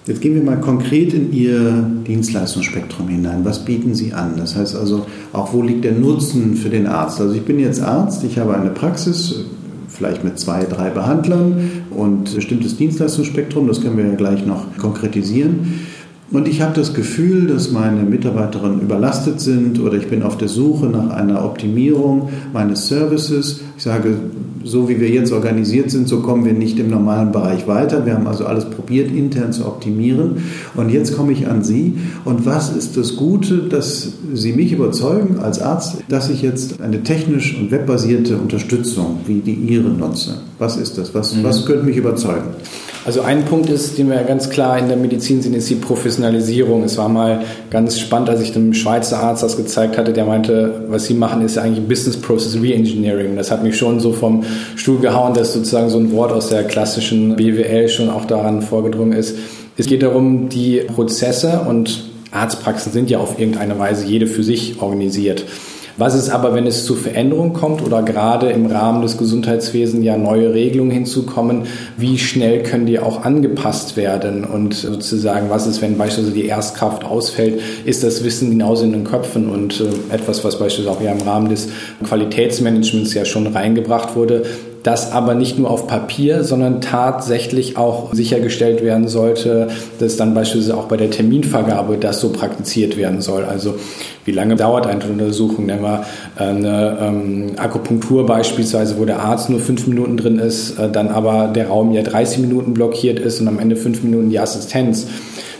Jetzt 0.08 0.22
gehen 0.22 0.34
wir 0.34 0.42
mal 0.42 0.58
konkret 0.58 1.12
in 1.12 1.34
Ihr 1.34 1.84
Dienstleistungsspektrum 2.06 3.08
hinein. 3.08 3.44
Was 3.44 3.66
bieten 3.66 3.94
Sie 3.94 4.14
an? 4.14 4.36
Das 4.38 4.56
heißt 4.56 4.74
also, 4.74 5.04
auch 5.34 5.52
wo 5.52 5.60
liegt 5.60 5.84
der 5.84 5.92
Nutzen 5.92 6.56
für 6.56 6.70
den 6.70 6.86
Arzt? 6.86 7.20
Also 7.20 7.34
ich 7.34 7.42
bin 7.42 7.58
jetzt 7.58 7.82
Arzt, 7.82 8.24
ich 8.24 8.38
habe 8.38 8.56
eine 8.56 8.70
Praxis, 8.70 9.44
vielleicht 9.86 10.24
mit 10.24 10.38
zwei, 10.38 10.64
drei 10.64 10.88
Behandlern 10.88 11.70
und 11.90 12.34
bestimmtes 12.34 12.78
Dienstleistungsspektrum, 12.78 13.68
das 13.68 13.82
können 13.82 13.98
wir 13.98 14.06
ja 14.06 14.14
gleich 14.14 14.46
noch 14.46 14.78
konkretisieren. 14.78 15.80
Und 16.30 16.48
ich 16.48 16.62
habe 16.62 16.72
das 16.74 16.94
Gefühl, 16.94 17.46
dass 17.46 17.70
meine 17.70 18.02
Mitarbeiterinnen 18.02 18.80
überlastet 18.80 19.40
sind 19.40 19.78
oder 19.78 19.98
ich 19.98 20.08
bin 20.08 20.22
auf 20.22 20.38
der 20.38 20.48
Suche 20.48 20.86
nach 20.86 21.10
einer 21.10 21.44
Optimierung 21.44 22.30
meines 22.54 22.88
Services. 22.88 23.60
Ich 23.78 23.85
sage, 23.85 24.16
so 24.64 24.88
wie 24.88 24.99
wir 24.99 25.08
jetzt 25.08 25.30
organisiert 25.30 25.92
sind, 25.92 26.08
so 26.08 26.18
kommen 26.18 26.44
wir 26.44 26.52
nicht 26.52 26.80
im 26.80 26.90
normalen 26.90 27.30
Bereich 27.30 27.68
weiter. 27.68 28.04
Wir 28.04 28.14
haben 28.14 28.26
also 28.26 28.44
alles 28.44 28.64
probiert, 28.64 29.12
intern 29.12 29.52
zu 29.52 29.66
optimieren. 29.66 30.42
Und 30.75 30.90
jetzt 30.90 31.16
komme 31.16 31.30
ich 31.30 31.47
an 31.47 31.62
Sie. 31.62 31.94
Und 32.25 32.44
was 32.44 32.70
ist 32.70 32.97
das 32.97 33.14
Gute, 33.14 33.58
dass 33.58 34.14
Sie 34.35 34.52
mich 34.52 34.73
überzeugen 34.73 35.38
als 35.40 35.61
Arzt, 35.61 35.99
dass 36.08 36.28
ich 36.28 36.42
jetzt 36.42 36.80
eine 36.80 37.04
technisch 37.04 37.56
und 37.56 37.70
webbasierte 37.70 38.37
Unterstützung 38.37 39.20
wie 39.26 39.38
die 39.38 39.54
Ihre 39.54 39.90
nutze? 39.90 40.38
Was 40.58 40.76
ist 40.76 40.99
das? 40.99 41.14
Was, 41.14 41.37
mhm. 41.37 41.44
was 41.44 41.64
könnte 41.64 41.85
mich 41.85 41.97
überzeugen? 41.97 42.49
Also 43.08 43.23
ein 43.23 43.47
Punkt 43.47 43.70
ist, 43.70 43.97
den 43.97 44.11
wir 44.11 44.23
ganz 44.25 44.50
klar 44.50 44.78
in 44.78 44.88
der 44.88 44.99
Medizin 44.99 45.40
sehen, 45.40 45.54
ist 45.54 45.70
die 45.70 45.76
Professionalisierung. 45.76 46.82
Es 46.82 46.99
war 46.99 47.08
mal 47.08 47.40
ganz 47.70 47.99
spannend, 47.99 48.28
als 48.28 48.42
ich 48.42 48.52
dem 48.52 48.75
Schweizer 48.75 49.20
Arzt 49.20 49.42
das 49.42 49.56
gezeigt 49.56 49.97
hatte, 49.97 50.12
der 50.12 50.26
meinte, 50.26 50.85
was 50.88 51.06
sie 51.06 51.14
machen, 51.14 51.40
ist 51.42 51.56
ja 51.56 51.62
eigentlich 51.62 51.87
Business 51.88 52.18
Process 52.18 52.61
Reengineering. 52.61 53.35
Das 53.35 53.50
hat 53.50 53.62
mich 53.68 53.78
schon 53.78 54.00
so 54.00 54.12
vom 54.12 54.44
Stuhl 54.76 54.98
gehauen, 54.98 55.34
dass 55.34 55.52
sozusagen 55.52 55.90
so 55.90 55.98
ein 55.98 56.12
Wort 56.12 56.32
aus 56.32 56.48
der 56.48 56.64
klassischen 56.64 57.37
BWL 57.37 57.88
schon 57.88 58.10
auch 58.10 58.25
daran 58.25 58.62
vorgedrungen 58.62 59.12
ist. 59.12 59.37
Es 59.76 59.87
geht 59.87 60.02
darum, 60.02 60.48
die 60.48 60.80
Prozesse 60.80 61.60
und 61.68 62.04
Arztpraxen 62.30 62.92
sind 62.92 63.10
ja 63.10 63.18
auf 63.18 63.38
irgendeine 63.38 63.78
Weise 63.78 64.06
jede 64.06 64.26
für 64.26 64.42
sich 64.42 64.82
organisiert. 64.82 65.44
Was 65.99 66.14
ist 66.14 66.31
aber, 66.31 66.55
wenn 66.55 66.69
es 66.69 66.85
zu 66.85 66.95
Veränderungen 66.95 67.52
kommt 67.52 67.83
oder 67.83 68.05
gerade 68.05 68.50
im 68.50 68.67
Rahmen 68.67 69.02
des 69.02 69.19
Gesundheitswesens 69.19 70.05
ja 70.05 70.17
neue 70.17 70.55
Regelungen 70.55 70.93
hinzukommen, 70.93 71.64
wie 71.97 72.19
schnell 72.19 72.62
können 72.62 72.87
die 72.87 73.00
auch 73.00 73.25
angepasst 73.25 73.97
werden? 73.97 74.45
Und 74.45 74.75
sozusagen, 74.75 75.50
was 75.50 75.67
ist, 75.67 75.83
wenn 75.83 75.99
beispielsweise 75.99 76.37
die 76.37 76.47
Erstkraft 76.47 77.05
ausfällt, 77.05 77.61
ist 77.85 78.05
das 78.05 78.23
Wissen 78.23 78.50
genauso 78.50 78.85
in 78.85 78.93
den 78.93 79.02
Köpfen? 79.02 79.50
Und 79.50 79.81
äh, 79.81 80.14
etwas, 80.14 80.45
was 80.45 80.61
beispielsweise 80.61 80.97
auch 80.97 81.02
ja 81.02 81.11
im 81.11 81.23
Rahmen 81.23 81.49
des 81.49 81.69
Qualitätsmanagements 82.05 83.14
ja 83.14 83.25
schon 83.25 83.49
reingebracht 83.49 84.14
wurde, 84.14 84.45
das 84.88 85.12
aber 85.12 85.35
nicht 85.35 85.59
nur 85.59 85.71
auf 85.71 85.87
Papier, 85.87 86.45
sondern 86.45 86.80
tatsächlich 86.80 87.76
auch 87.76 88.14
sichergestellt 88.14 88.83
werden 88.83 89.07
sollte, 89.07 89.68
dass 89.99 90.16
dann 90.16 90.33
beispielsweise 90.33 90.78
auch 90.78 90.87
bei 90.87 90.97
der 90.97 91.11
Terminvergabe 91.11 91.99
das 91.99 92.21
so 92.21 92.30
praktiziert 92.30 92.97
werden 92.97 93.21
soll. 93.21 93.45
Also 93.45 93.75
wie 94.25 94.33
lange 94.33 94.57
dauert 94.57 94.87
eine 94.87 95.04
Untersuchung? 95.04 95.66
Nehmen 95.66 95.83
wir 95.83 96.07
eine 96.37 96.97
ähm, 97.02 97.52
Akupunktur 97.59 98.25
beispielsweise, 98.25 98.99
wo 98.99 99.04
der 99.04 99.21
Arzt 99.21 99.50
nur 99.50 99.61
fünf 99.61 99.87
Minuten 99.87 100.16
drin 100.16 100.38
ist, 100.38 100.78
äh, 100.78 100.90
dann 100.90 101.09
aber 101.09 101.49
der 101.49 101.68
Raum 101.68 101.92
ja 101.92 102.02
30 102.02 102.38
Minuten 102.38 102.73
blockiert 102.73 103.18
ist 103.18 103.42
und 103.42 103.49
am 103.49 103.59
Ende 103.59 103.76
fünf 103.76 104.02
Minuten 104.02 104.30
die 104.30 104.38
Assistenz. 104.38 105.07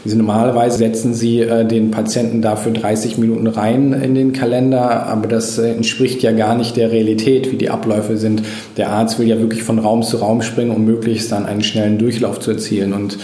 Sie 0.09 0.17
normalerweise 0.17 0.79
setzen 0.79 1.15
Sie 1.15 1.41
äh, 1.41 1.67
den 1.67 1.91
Patienten 1.91 2.43
dafür 2.43 2.73
30 2.73 3.19
Minuten 3.19 3.47
rein 3.47 3.93
in 3.93 4.15
den 4.15 4.33
Kalender, 4.33 5.07
aber 5.07 5.29
das 5.29 5.59
äh, 5.59 5.73
entspricht 5.73 6.23
ja 6.23 6.33
gar 6.33 6.57
nicht 6.57 6.77
der 6.77 6.91
Realität, 6.91 7.53
wie 7.53 7.57
die 7.57 7.71
Abläufe 7.71 8.17
sind. 8.17 8.43
Der 8.77 8.91
Arzt 8.91 9.19
will 9.19 9.29
ja 9.29 9.39
wirklich 9.39 9.63
von 9.63 9.79
Raum 9.79 10.03
zu 10.03 10.17
Raum 10.17 10.43
springen, 10.43 10.71
um 10.71 10.85
möglichst 10.85 11.31
dann 11.33 11.47
einen 11.47 11.63
schnellen 11.63 11.99
Durchlauf 11.99 12.41
zu 12.41 12.53
erzielen. 12.53 12.93
Und 12.93 13.19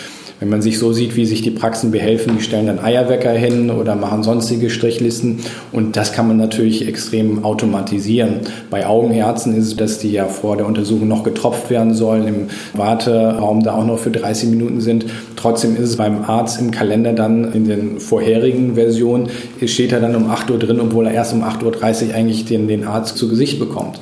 wenn 0.45 0.51
man 0.51 0.61
sich 0.61 0.79
so 0.79 0.93
sieht, 0.93 1.17
wie 1.17 1.25
sich 1.25 1.41
die 1.41 1.51
Praxen 1.51 1.91
behelfen, 1.91 2.37
die 2.37 2.45
stellen 2.45 2.67
dann 2.67 2.79
Eierwecker 2.79 3.31
hin 3.31 3.71
oder 3.71 3.97
machen 3.97 4.23
sonstige 4.23 4.69
Strichlisten 4.69 5.39
und 5.73 5.97
das 5.97 6.13
kann 6.13 6.29
man 6.29 6.37
natürlich 6.37 6.87
extrem 6.87 7.47
automatisieren. 7.47 8.41
Bei 8.69 8.87
Augenärzten 8.87 9.57
ist 9.57 9.69
es, 9.69 9.77
dass 9.77 10.01
die 10.01 10.13
ja 10.13 10.27
vor 10.27 10.59
der 10.59 10.67
Untersuchung 10.67 11.09
noch 11.09 11.25
getropft 11.25 11.71
werden 11.71 11.95
sollen, 11.95 12.29
im 12.29 12.47
Warteraum 12.75 13.63
da 13.63 13.73
auch 13.75 13.87
noch 13.87 13.99
für 13.99 14.11
30 14.11 14.51
Minuten 14.51 14.83
sind. 14.83 15.07
Trotzdem 15.35 15.77
ist 15.77 15.89
es 15.89 15.97
beim 15.97 16.25
Arzt 16.25 16.61
im 16.61 16.71
Kalender 16.71 17.15
dann 17.15 17.51
in 17.55 17.67
den 17.67 17.99
vorherigen 17.99 18.75
Versionen, 18.75 19.31
steht 19.65 19.93
er 19.93 20.01
dann 20.01 20.15
um 20.15 20.31
8 20.31 20.51
Uhr 20.51 20.59
drin, 20.59 20.79
obwohl 20.79 21.07
er 21.07 21.15
erst 21.15 21.33
um 21.33 21.43
8.30 21.43 22.09
Uhr 22.09 22.15
eigentlich 22.15 22.45
den, 22.45 22.69
den 22.69 22.85
Arzt 22.85 23.17
zu 23.17 23.31
Gesicht 23.31 23.59
bekommt. 23.59 23.99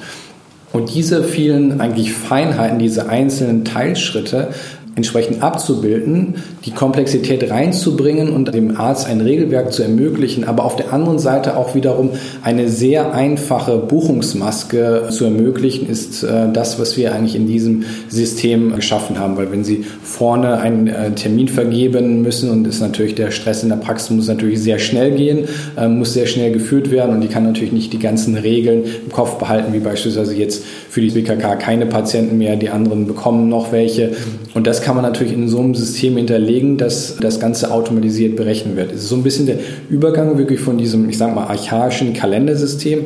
Und 0.73 0.95
diese 0.95 1.23
vielen 1.23 1.81
eigentlich 1.81 2.13
Feinheiten, 2.13 2.79
diese 2.79 3.09
einzelnen 3.09 3.65
Teilschritte 3.65 4.49
entsprechend 4.95 5.43
abzubilden, 5.43 6.35
die 6.67 6.71
Komplexität 6.71 7.51
reinzubringen 7.51 8.29
und 8.29 8.53
dem 8.55 8.77
Arzt 8.77 9.07
ein 9.07 9.23
Regelwerk 9.23 9.73
zu 9.73 9.83
ermöglichen, 9.83 10.45
aber 10.45 10.65
auf 10.65 10.77
der 10.77 10.93
anderen 10.93 11.19
Seite 11.19 11.57
auch 11.57 11.75
wiederum 11.75 12.11
eine 12.43 12.69
sehr 12.69 13.15
einfache 13.15 13.79
Buchungsmaske 13.79 15.09
zu 15.11 15.25
ermöglichen, 15.25 15.89
ist 15.89 16.23
äh, 16.23 16.53
das, 16.53 16.79
was 16.79 16.97
wir 16.99 17.15
eigentlich 17.15 17.37
in 17.37 17.47
diesem 17.47 17.85
System 18.09 18.75
geschaffen 18.77 19.19
haben. 19.19 19.39
Weil 19.39 19.51
wenn 19.51 19.65
Sie 19.65 19.85
vorne 20.03 20.59
einen 20.59 20.89
äh, 20.89 21.13
Termin 21.13 21.49
vergeben 21.49 22.21
müssen 22.21 22.51
und 22.51 22.67
ist 22.67 22.81
natürlich 22.81 23.15
der 23.15 23.31
Stress 23.31 23.63
in 23.63 23.71
der 23.71 23.77
Praxis 23.77 24.11
muss 24.11 24.29
natürlich 24.29 24.61
sehr 24.61 24.79
schnell 24.79 25.13
gehen, 25.13 25.49
äh, 25.79 25.89
muss 25.89 26.13
sehr 26.13 26.27
schnell 26.27 26.53
geführt 26.53 26.91
werden 26.91 27.15
und 27.15 27.23
die 27.23 27.29
kann 27.29 27.45
natürlich 27.45 27.73
nicht 27.73 27.95
die 27.95 27.99
ganzen 27.99 28.37
Regeln 28.37 28.85
im 29.05 29.11
Kopf 29.11 29.39
behalten, 29.39 29.73
wie 29.73 29.79
beispielsweise 29.79 30.35
jetzt 30.35 30.65
für 30.91 31.01
die 31.01 31.11
BKK 31.11 31.57
keine 31.57 31.87
Patienten 31.87 32.37
mehr, 32.37 32.57
die 32.57 32.69
anderen 32.69 33.07
bekommen 33.07 33.49
noch 33.49 33.73
welche. 33.73 34.13
Und 34.53 34.67
das 34.67 34.82
kann 34.83 34.95
man 34.95 35.05
natürlich 35.05 35.33
in 35.33 35.49
so 35.49 35.61
einem 35.61 35.75
System 35.75 36.17
hinterlegen, 36.17 36.77
dass 36.77 37.17
das 37.17 37.41
Ganze 37.41 37.71
automatisiert 37.71 38.37
berechnet 38.37 38.77
wird. 38.77 38.93
Es 38.93 39.05
ist 39.05 39.09
so 39.09 39.17
ein 39.17 39.23
bisschen 39.23 39.47
der 39.47 39.59
Übergang 39.89 40.37
wirklich 40.37 40.61
von 40.61 40.77
diesem, 40.77 41.09
ich 41.09 41.17
sage 41.17 41.35
mal, 41.35 41.47
archaischen 41.47 42.13
Kalendersystem 42.13 43.05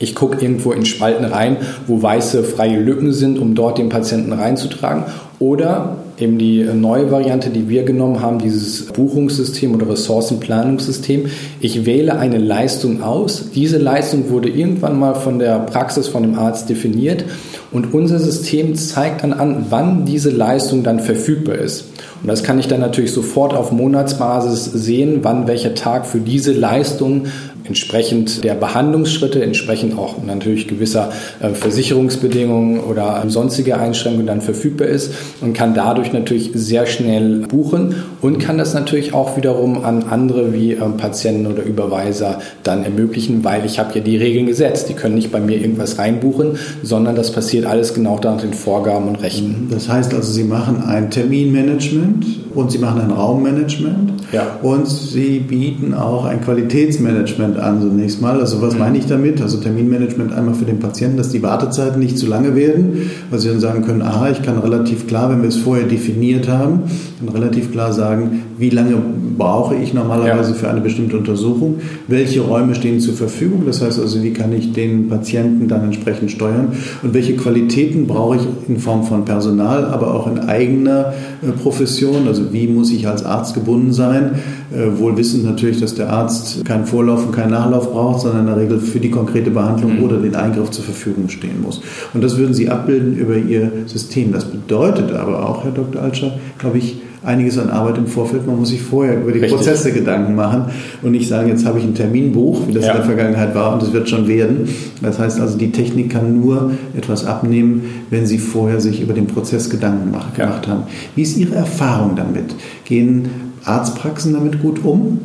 ich 0.00 0.14
gucke 0.14 0.40
irgendwo 0.40 0.72
in 0.72 0.84
Spalten 0.84 1.24
rein, 1.24 1.56
wo 1.86 2.00
weiße 2.00 2.44
freie 2.44 2.78
Lücken 2.78 3.12
sind, 3.12 3.38
um 3.38 3.54
dort 3.54 3.78
den 3.78 3.88
Patienten 3.88 4.32
reinzutragen. 4.32 5.04
Oder 5.40 5.98
eben 6.18 6.36
die 6.36 6.64
neue 6.64 7.12
Variante, 7.12 7.50
die 7.50 7.68
wir 7.68 7.84
genommen 7.84 8.20
haben, 8.20 8.40
dieses 8.40 8.86
Buchungssystem 8.86 9.72
oder 9.72 9.88
Ressourcenplanungssystem. 9.88 11.26
Ich 11.60 11.86
wähle 11.86 12.18
eine 12.18 12.38
Leistung 12.38 13.02
aus. 13.04 13.50
Diese 13.54 13.78
Leistung 13.78 14.30
wurde 14.30 14.48
irgendwann 14.48 14.98
mal 14.98 15.14
von 15.14 15.38
der 15.38 15.60
Praxis, 15.60 16.08
von 16.08 16.24
dem 16.24 16.36
Arzt 16.36 16.68
definiert 16.68 17.24
und 17.70 17.94
unser 17.94 18.18
System 18.18 18.74
zeigt 18.74 19.22
dann 19.22 19.32
an, 19.32 19.66
wann 19.70 20.04
diese 20.04 20.30
Leistung 20.30 20.82
dann 20.82 20.98
verfügbar 20.98 21.56
ist. 21.56 21.84
Und 22.20 22.28
das 22.28 22.42
kann 22.42 22.58
ich 22.58 22.66
dann 22.66 22.80
natürlich 22.80 23.12
sofort 23.12 23.54
auf 23.54 23.70
Monatsbasis 23.70 24.64
sehen, 24.64 25.20
wann 25.22 25.46
welcher 25.46 25.74
Tag 25.76 26.04
für 26.04 26.18
diese 26.18 26.52
Leistung 26.52 27.26
entsprechend 27.68 28.44
der 28.44 28.54
Behandlungsschritte, 28.54 29.42
entsprechend 29.42 29.96
auch 29.98 30.16
natürlich 30.24 30.66
gewisser 30.66 31.10
äh, 31.40 31.50
Versicherungsbedingungen 31.50 32.80
oder 32.80 33.22
sonstige 33.28 33.78
Einschränkungen 33.78 34.26
dann 34.26 34.40
verfügbar 34.40 34.88
ist 34.88 35.12
und 35.40 35.52
kann 35.52 35.74
dadurch 35.74 36.12
natürlich 36.12 36.50
sehr 36.54 36.86
schnell 36.86 37.46
buchen 37.46 37.94
und 38.20 38.38
kann 38.38 38.58
das 38.58 38.74
natürlich 38.74 39.14
auch 39.14 39.36
wiederum 39.36 39.84
an 39.84 40.04
andere 40.10 40.52
wie 40.52 40.72
ähm, 40.72 40.96
Patienten 40.96 41.46
oder 41.46 41.62
Überweiser 41.62 42.40
dann 42.62 42.84
ermöglichen, 42.84 43.44
weil 43.44 43.64
ich 43.64 43.78
habe 43.78 43.94
ja 43.94 44.00
die 44.00 44.16
Regeln 44.16 44.46
gesetzt. 44.46 44.88
Die 44.88 44.94
können 44.94 45.14
nicht 45.14 45.30
bei 45.30 45.40
mir 45.40 45.60
irgendwas 45.60 45.98
reinbuchen, 45.98 46.58
sondern 46.82 47.16
das 47.16 47.32
passiert 47.32 47.66
alles 47.66 47.94
genau 47.94 48.18
nach 48.22 48.40
den 48.40 48.52
Vorgaben 48.52 49.08
und 49.08 49.22
Rechten. 49.22 49.68
Das 49.70 49.88
heißt 49.88 50.14
also, 50.14 50.32
Sie 50.32 50.44
machen 50.44 50.82
ein 50.82 51.10
Terminmanagement 51.10 52.26
und 52.54 52.72
Sie 52.72 52.78
machen 52.78 53.00
ein 53.00 53.10
Raummanagement 53.10 54.12
ja. 54.32 54.58
und 54.62 54.86
Sie 54.86 55.38
bieten 55.38 55.94
auch 55.94 56.24
ein 56.24 56.40
Qualitätsmanagement 56.40 57.58
an 57.58 57.80
zunächst 57.80 58.20
mal. 58.20 58.40
Also 58.40 58.60
was 58.62 58.76
meine 58.78 58.98
ich 58.98 59.06
damit? 59.06 59.40
Also 59.40 59.58
Terminmanagement 59.58 60.32
einmal 60.32 60.54
für 60.54 60.64
den 60.64 60.78
Patienten, 60.78 61.16
dass 61.16 61.30
die 61.30 61.42
Wartezeiten 61.42 62.00
nicht 62.00 62.18
zu 62.18 62.26
lange 62.26 62.54
werden, 62.54 63.10
weil 63.30 63.38
sie 63.38 63.48
dann 63.48 63.60
sagen 63.60 63.84
können, 63.84 64.02
aha, 64.02 64.30
ich 64.30 64.42
kann 64.42 64.58
relativ 64.58 65.06
klar, 65.06 65.17
wenn 65.26 65.42
wir 65.42 65.48
es 65.48 65.56
vorher 65.56 65.86
definiert 65.86 66.48
haben, 66.48 66.82
dann 67.18 67.28
relativ 67.28 67.72
klar 67.72 67.92
sagen, 67.92 68.42
wie 68.58 68.70
lange 68.70 68.96
brauche 69.36 69.74
ich 69.74 69.94
normalerweise 69.94 70.52
ja. 70.52 70.56
für 70.56 70.70
eine 70.70 70.80
bestimmte 70.80 71.16
Untersuchung, 71.16 71.80
welche 72.06 72.40
Räume 72.40 72.74
stehen 72.74 73.00
zur 73.00 73.14
Verfügung, 73.14 73.62
das 73.66 73.82
heißt 73.82 73.98
also, 73.98 74.22
wie 74.22 74.32
kann 74.32 74.52
ich 74.52 74.72
den 74.72 75.08
Patienten 75.08 75.66
dann 75.68 75.84
entsprechend 75.84 76.30
steuern 76.30 76.72
und 77.02 77.14
welche 77.14 77.36
Qualitäten 77.36 78.06
brauche 78.06 78.36
ich 78.36 78.42
in 78.68 78.78
Form 78.78 79.04
von 79.04 79.24
Personal, 79.24 79.86
aber 79.86 80.14
auch 80.14 80.26
in 80.30 80.38
eigener 80.38 81.12
äh, 81.42 81.50
Profession, 81.50 82.28
also 82.28 82.52
wie 82.52 82.68
muss 82.68 82.92
ich 82.92 83.08
als 83.08 83.24
Arzt 83.24 83.54
gebunden 83.54 83.92
sein, 83.92 84.36
äh, 84.72 84.98
wohl 84.98 85.16
wissend 85.16 85.44
natürlich, 85.44 85.80
dass 85.80 85.94
der 85.94 86.10
Arzt 86.10 86.64
keinen 86.64 86.84
Vorlauf 86.84 87.26
und 87.26 87.32
keinen 87.32 87.48
keinen 87.48 87.62
Nachlauf 87.62 87.92
braucht, 87.92 88.20
sondern 88.20 88.40
in 88.40 88.46
der 88.46 88.56
Regel 88.56 88.80
für 88.80 89.00
die 89.00 89.10
konkrete 89.10 89.50
Behandlung 89.50 89.98
mhm. 89.98 90.04
oder 90.04 90.18
den 90.18 90.34
Eingriff 90.34 90.70
zur 90.70 90.84
Verfügung 90.84 91.28
stehen 91.28 91.62
muss. 91.62 91.80
Und 92.14 92.22
das 92.22 92.36
würden 92.36 92.54
Sie 92.54 92.68
abbilden 92.68 93.16
über 93.16 93.36
Ihr 93.36 93.70
System. 93.86 94.32
Das 94.32 94.44
bedeutet 94.44 95.12
aber 95.12 95.48
auch, 95.48 95.64
Herr 95.64 95.72
Dr. 95.72 96.02
Altscher, 96.02 96.32
glaube 96.58 96.78
ich, 96.78 97.00
einiges 97.24 97.58
an 97.58 97.70
Arbeit 97.70 97.98
im 97.98 98.06
Vorfeld. 98.06 98.46
Man 98.46 98.58
muss 98.58 98.68
sich 98.68 98.80
vorher 98.80 99.16
über 99.20 99.32
die 99.32 99.40
Richtig. 99.40 99.56
Prozesse 99.56 99.92
Gedanken 99.92 100.34
machen 100.34 100.66
und 101.02 101.10
nicht 101.12 101.28
sagen, 101.28 101.48
jetzt 101.48 101.66
habe 101.66 101.78
ich 101.78 101.84
ein 101.84 101.94
Terminbuch, 101.94 102.66
wie 102.68 102.72
das 102.72 102.84
Ja. 102.86 102.92
in 102.92 102.96
der 102.98 103.06
Vergangenheit 103.06 103.54
war 103.54 103.72
und 103.74 103.82
es 103.82 103.92
wird 103.92 104.08
schon 104.08 104.28
werden. 104.28 104.68
Das 105.02 105.18
heißt 105.18 105.40
also, 105.40 105.58
die 105.58 105.72
Technik 105.72 106.10
kann 106.10 106.40
nur 106.40 106.72
etwas 106.96 107.24
abnehmen, 107.24 107.82
wenn 108.10 108.26
Sie 108.26 108.38
vorher 108.38 108.80
sich 108.80 109.00
über 109.00 109.14
den 109.14 109.26
Prozess 109.26 109.68
Gedanken 109.70 110.10
mach- 110.12 110.36
Ja. 110.38 110.46
gemacht 110.46 110.68
haben. 110.68 110.82
Wie 111.16 111.22
ist 111.22 111.36
Ihre 111.36 111.54
Erfahrung 111.56 112.14
damit? 112.16 112.54
Gehen 112.84 113.28
Arztpraxen 113.64 114.32
damit 114.34 114.62
gut 114.62 114.84
um? 114.84 115.20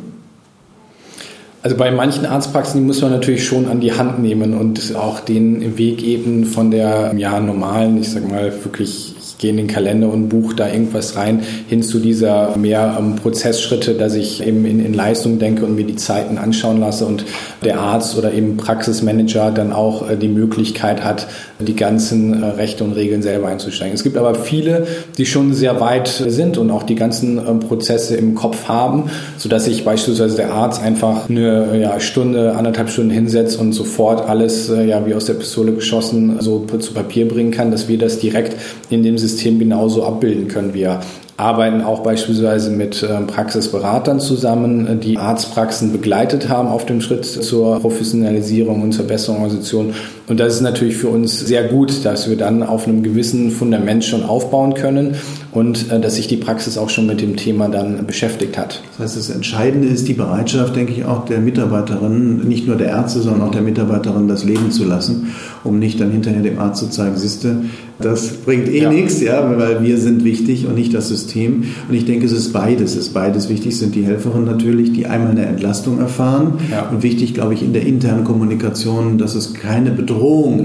Also 1.61 1.77
bei 1.77 1.91
manchen 1.91 2.25
Arztpraxen, 2.25 2.81
die 2.81 2.85
muss 2.85 3.01
man 3.01 3.11
natürlich 3.11 3.45
schon 3.45 3.67
an 3.67 3.79
die 3.79 3.93
Hand 3.93 4.19
nehmen 4.21 4.53
und 4.53 4.95
auch 4.97 5.21
den 5.21 5.77
Weg 5.77 6.03
eben 6.03 6.43
von 6.45 6.71
der 6.71 7.13
ja, 7.15 7.39
normalen, 7.39 7.97
ich 8.01 8.09
sag 8.09 8.29
mal 8.29 8.51
wirklich, 8.65 9.15
ich 9.33 9.39
gehe 9.39 9.51
in 9.51 9.57
den 9.57 9.67
Kalender 9.67 10.09
und 10.09 10.29
buche 10.29 10.55
da 10.55 10.71
irgendwas 10.71 11.15
rein, 11.15 11.41
hin 11.67 11.83
zu 11.83 11.99
dieser 11.99 12.55
mehr 12.55 12.97
ähm, 12.99 13.15
Prozessschritte, 13.15 13.95
dass 13.95 14.15
ich 14.15 14.45
eben 14.45 14.65
in, 14.65 14.83
in 14.83 14.93
Leistung 14.93 15.39
denke 15.39 15.65
und 15.65 15.75
mir 15.75 15.85
die 15.85 15.95
Zeiten 15.95 16.37
anschauen 16.37 16.79
lasse 16.79 17.05
und 17.05 17.25
der 17.63 17.79
Arzt 17.79 18.17
oder 18.17 18.33
eben 18.33 18.57
Praxismanager 18.57 19.51
dann 19.51 19.73
auch 19.73 20.09
äh, 20.09 20.17
die 20.17 20.27
Möglichkeit 20.27 21.03
hat, 21.03 21.27
die 21.59 21.75
ganzen 21.75 22.41
äh, 22.41 22.45
Rechte 22.45 22.83
und 22.83 22.93
Regeln 22.93 23.21
selber 23.21 23.47
einzusteigen. 23.47 23.93
Es 23.93 24.03
gibt 24.03 24.17
aber 24.17 24.35
viele, 24.35 24.85
die 25.17 25.25
schon 25.25 25.53
sehr 25.53 25.79
weit 25.79 26.07
sind 26.07 26.57
und 26.57 26.69
auch 26.69 26.83
die 26.83 26.95
ganzen 26.95 27.37
ähm, 27.37 27.59
Prozesse 27.59 28.15
im 28.15 28.35
Kopf 28.35 28.67
haben, 28.67 29.09
sodass 29.37 29.65
sich 29.65 29.83
beispielsweise 29.83 30.35
der 30.35 30.53
Arzt 30.53 30.81
einfach 30.81 31.29
eine 31.29 31.79
ja, 31.79 31.99
Stunde, 31.99 32.55
anderthalb 32.55 32.89
Stunden 32.89 33.11
hinsetzt 33.11 33.59
und 33.59 33.73
sofort 33.73 34.29
alles 34.29 34.69
äh, 34.69 34.85
ja, 34.85 35.05
wie 35.05 35.15
aus 35.15 35.25
der 35.25 35.33
Pistole 35.33 35.73
geschossen 35.73 36.37
so 36.39 36.65
zu 36.79 36.93
Papier 36.93 37.27
bringen 37.27 37.51
kann, 37.51 37.71
dass 37.71 37.87
wir 37.87 37.97
das 37.97 38.19
direkt 38.19 38.55
in 38.89 39.03
dem 39.03 39.17
System 39.17 39.32
genauso 39.59 40.03
abbilden 40.03 40.47
können. 40.47 40.73
Wir 40.73 40.99
arbeiten 41.37 41.81
auch 41.81 42.01
beispielsweise 42.01 42.69
mit 42.69 43.05
ähm, 43.09 43.27
Praxisberatern 43.27 44.19
zusammen, 44.19 44.87
äh, 44.87 44.95
die 44.97 45.17
Arztpraxen 45.17 45.91
begleitet 45.91 46.49
haben 46.49 46.67
auf 46.67 46.85
dem 46.85 47.01
Schritt 47.01 47.25
zur 47.25 47.79
Professionalisierung 47.79 48.81
und 48.81 48.91
zur 48.91 49.05
besseren 49.05 49.37
Organisation. 49.37 49.93
Und 50.27 50.39
das 50.39 50.55
ist 50.55 50.61
natürlich 50.61 50.95
für 50.95 51.09
uns 51.09 51.37
sehr 51.39 51.65
gut, 51.65 52.05
dass 52.05 52.29
wir 52.29 52.37
dann 52.37 52.63
auf 52.63 52.87
einem 52.87 53.03
gewissen 53.03 53.51
Fundament 53.51 54.05
schon 54.05 54.23
aufbauen 54.23 54.73
können 54.73 55.15
und 55.51 55.91
äh, 55.91 55.99
dass 55.99 56.15
sich 56.15 56.27
die 56.27 56.37
Praxis 56.37 56.77
auch 56.77 56.89
schon 56.89 57.05
mit 57.07 57.19
dem 57.19 57.35
Thema 57.35 57.67
dann 57.67 58.05
beschäftigt 58.07 58.57
hat. 58.57 58.81
Das 58.97 59.05
heißt, 59.07 59.17
das 59.17 59.29
Entscheidende 59.35 59.87
ist 59.89 60.07
die 60.07 60.13
Bereitschaft, 60.13 60.77
denke 60.77 60.93
ich, 60.93 61.03
auch 61.03 61.25
der 61.25 61.39
Mitarbeiterin, 61.39 62.37
nicht 62.47 62.67
nur 62.67 62.77
der 62.77 62.87
Ärzte, 62.87 63.19
sondern 63.19 63.41
auch 63.41 63.51
der 63.51 63.61
Mitarbeiterin, 63.63 64.29
das 64.29 64.45
Leben 64.45 64.71
zu 64.71 64.85
lassen, 64.85 65.33
um 65.65 65.77
nicht 65.77 65.99
dann 65.99 66.11
hinterher 66.11 66.41
dem 66.41 66.57
Arzt 66.57 66.79
zu 66.79 66.89
zeigen, 66.89 67.17
siehste, 67.17 67.57
das 67.99 68.29
bringt 68.29 68.67
eh 68.69 68.83
Ja. 68.83 68.91
nichts, 68.91 69.21
ja, 69.21 69.57
weil 69.57 69.83
wir 69.83 69.97
sind 69.97 70.23
wichtig 70.23 70.65
und 70.67 70.75
nicht 70.75 70.93
das 70.93 71.09
System. 71.09 71.65
Und 71.87 71.93
ich 71.93 72.05
denke, 72.05 72.25
es 72.25 72.31
ist 72.31 72.51
beides. 72.53 72.91
Es 72.91 73.07
ist 73.07 73.13
beides 73.13 73.49
wichtig, 73.49 73.77
sind 73.77 73.93
die 73.93 74.03
Helferinnen 74.03 74.45
natürlich, 74.45 74.93
die 74.93 75.05
einmal 75.05 75.31
eine 75.31 75.45
Entlastung 75.45 75.99
erfahren. 75.99 76.53
Ja. 76.71 76.89
Und 76.89 77.03
wichtig, 77.03 77.33
glaube 77.33 77.53
ich, 77.53 77.61
in 77.61 77.73
der 77.73 77.85
internen 77.85 78.23
Kommunikation, 78.23 79.17
dass 79.17 79.35
es 79.35 79.53
keine 79.53 79.91
Bedrohung 79.91 80.12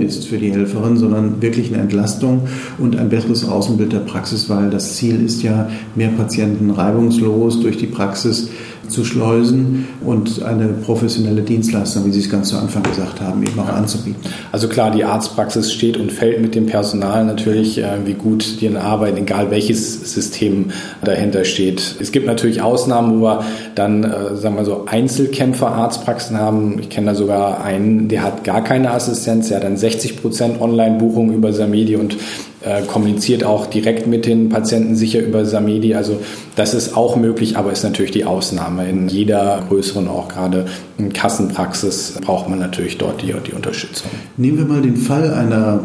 ist 0.00 0.26
für 0.26 0.38
die 0.38 0.52
Helferin, 0.52 0.96
sondern 0.96 1.40
wirklich 1.42 1.72
eine 1.72 1.82
Entlastung 1.82 2.42
und 2.78 2.96
ein 2.96 3.08
besseres 3.08 3.48
Außenbild 3.48 3.92
der 3.92 4.00
Praxis, 4.00 4.48
weil 4.48 4.70
das 4.70 4.96
Ziel 4.96 5.24
ist 5.24 5.42
ja, 5.42 5.68
mehr 5.94 6.10
Patienten 6.10 6.70
reibungslos 6.70 7.60
durch 7.60 7.76
die 7.76 7.86
Praxis 7.86 8.50
zu 8.88 9.04
schleusen 9.04 9.88
und 10.04 10.42
eine 10.42 10.68
professionelle 10.68 11.42
Dienstleistung, 11.42 12.06
wie 12.06 12.12
Sie 12.12 12.20
es 12.20 12.30
ganz 12.30 12.48
zu 12.48 12.56
Anfang 12.56 12.82
gesagt 12.82 13.20
haben, 13.20 13.42
eben 13.42 13.58
auch 13.58 13.68
anzubieten. 13.68 14.20
Also 14.52 14.68
klar, 14.68 14.90
die 14.90 15.04
Arztpraxis 15.04 15.72
steht 15.72 15.96
und 15.96 16.12
fällt 16.12 16.40
mit 16.40 16.54
dem 16.54 16.66
Personal 16.66 17.24
natürlich, 17.24 17.78
äh, 17.78 17.98
wie 18.04 18.14
gut 18.14 18.60
die 18.60 18.68
arbeiten, 18.76 19.18
egal 19.18 19.50
welches 19.50 20.12
System 20.12 20.66
dahinter 21.02 21.44
steht. 21.44 21.96
Es 22.00 22.12
gibt 22.12 22.26
natürlich 22.26 22.62
Ausnahmen, 22.62 23.20
wo 23.20 23.24
wir 23.24 23.44
dann, 23.74 24.04
äh, 24.04 24.36
sagen 24.36 24.56
wir 24.56 24.64
so, 24.64 24.84
Einzelkämpfer 24.86 25.68
Arztpraxen 25.68 26.38
haben. 26.38 26.78
Ich 26.78 26.88
kenne 26.88 27.08
da 27.08 27.14
sogar 27.14 27.62
einen, 27.62 28.08
der 28.08 28.22
hat 28.22 28.44
gar 28.44 28.62
keine 28.62 28.90
Assistenz, 28.90 29.48
der 29.48 29.58
hat 29.58 29.64
dann 29.64 29.76
60 29.76 30.20
Prozent 30.20 30.60
Online-Buchung 30.60 31.32
über 31.32 31.52
Samedi 31.52 31.96
und 31.96 32.16
äh, 32.64 32.82
kommuniziert 32.82 33.44
auch 33.44 33.66
direkt 33.66 34.06
mit 34.06 34.26
den 34.26 34.48
Patienten 34.48 34.96
sicher 34.96 35.20
über 35.20 35.44
Samedi. 35.44 35.94
Also 35.94 36.20
das 36.56 36.74
ist 36.74 36.96
auch 36.96 37.16
möglich, 37.16 37.56
aber 37.56 37.70
ist 37.70 37.84
natürlich 37.84 38.10
die 38.10 38.24
Ausnahme. 38.24 38.88
In 38.88 39.08
jeder 39.08 39.62
größeren, 39.68 40.08
auch 40.08 40.28
gerade 40.28 40.66
in 40.98 41.12
Kassenpraxis, 41.12 42.18
braucht 42.20 42.48
man 42.48 42.58
natürlich 42.58 42.98
dort 42.98 43.22
die, 43.22 43.32
die 43.46 43.52
Unterstützung. 43.52 44.10
Nehmen 44.36 44.58
wir 44.58 44.64
mal 44.64 44.82
den 44.82 44.96
Fall 44.96 45.32
einer 45.32 45.84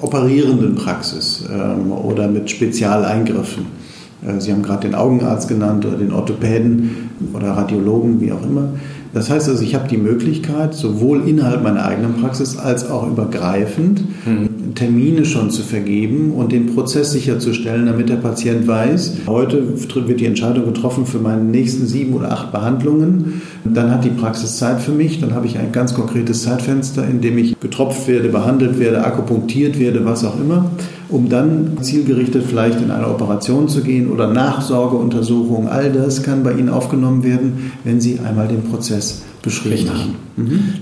operierenden 0.00 0.74
Praxis 0.74 1.44
ähm, 1.50 1.92
oder 1.92 2.28
mit 2.28 2.50
Spezialeingriffen. 2.50 3.66
Äh, 4.26 4.40
Sie 4.40 4.52
haben 4.52 4.62
gerade 4.62 4.88
den 4.88 4.94
Augenarzt 4.94 5.48
genannt 5.48 5.84
oder 5.84 5.96
den 5.96 6.12
Orthopäden 6.12 7.10
oder 7.34 7.48
Radiologen, 7.48 8.20
wie 8.20 8.32
auch 8.32 8.42
immer. 8.42 8.70
Das 9.16 9.30
heißt 9.30 9.48
also, 9.48 9.62
ich 9.62 9.74
habe 9.74 9.88
die 9.88 9.96
Möglichkeit, 9.96 10.74
sowohl 10.74 11.26
innerhalb 11.26 11.62
meiner 11.62 11.86
eigenen 11.86 12.16
Praxis 12.16 12.58
als 12.58 12.90
auch 12.90 13.08
übergreifend 13.08 14.04
Termine 14.74 15.24
schon 15.24 15.50
zu 15.50 15.62
vergeben 15.62 16.32
und 16.32 16.52
den 16.52 16.74
Prozess 16.74 17.12
sicherzustellen, 17.12 17.86
damit 17.86 18.10
der 18.10 18.16
Patient 18.16 18.68
weiß, 18.68 19.20
heute 19.26 19.72
wird 20.06 20.20
die 20.20 20.26
Entscheidung 20.26 20.66
getroffen 20.66 21.06
für 21.06 21.18
meine 21.18 21.42
nächsten 21.42 21.86
sieben 21.86 22.12
oder 22.12 22.30
acht 22.30 22.52
Behandlungen. 22.52 23.40
Dann 23.64 23.90
hat 23.90 24.04
die 24.04 24.10
Praxis 24.10 24.58
Zeit 24.58 24.82
für 24.82 24.92
mich, 24.92 25.18
dann 25.18 25.34
habe 25.34 25.46
ich 25.46 25.56
ein 25.56 25.72
ganz 25.72 25.94
konkretes 25.94 26.42
Zeitfenster, 26.42 27.08
in 27.08 27.22
dem 27.22 27.38
ich 27.38 27.58
getropft 27.58 28.08
werde, 28.08 28.28
behandelt 28.28 28.78
werde, 28.78 29.02
akupunktiert 29.02 29.78
werde, 29.78 30.04
was 30.04 30.26
auch 30.26 30.38
immer, 30.38 30.70
um 31.08 31.28
dann 31.28 31.78
zielgerichtet 31.80 32.44
vielleicht 32.48 32.80
in 32.80 32.90
eine 32.90 33.08
Operation 33.08 33.68
zu 33.68 33.82
gehen 33.82 34.10
oder 34.10 34.28
Nachsorgeuntersuchungen. 34.32 35.68
All 35.68 35.92
das 35.92 36.22
kann 36.22 36.42
bei 36.42 36.52
Ihnen 36.52 36.68
aufgenommen 36.68 37.22
werden, 37.24 37.72
wenn 37.84 38.00
Sie 38.00 38.18
einmal 38.20 38.48
den 38.48 38.64
Prozess 38.64 39.22
beschrieben 39.46 39.90
haben. 39.90 40.16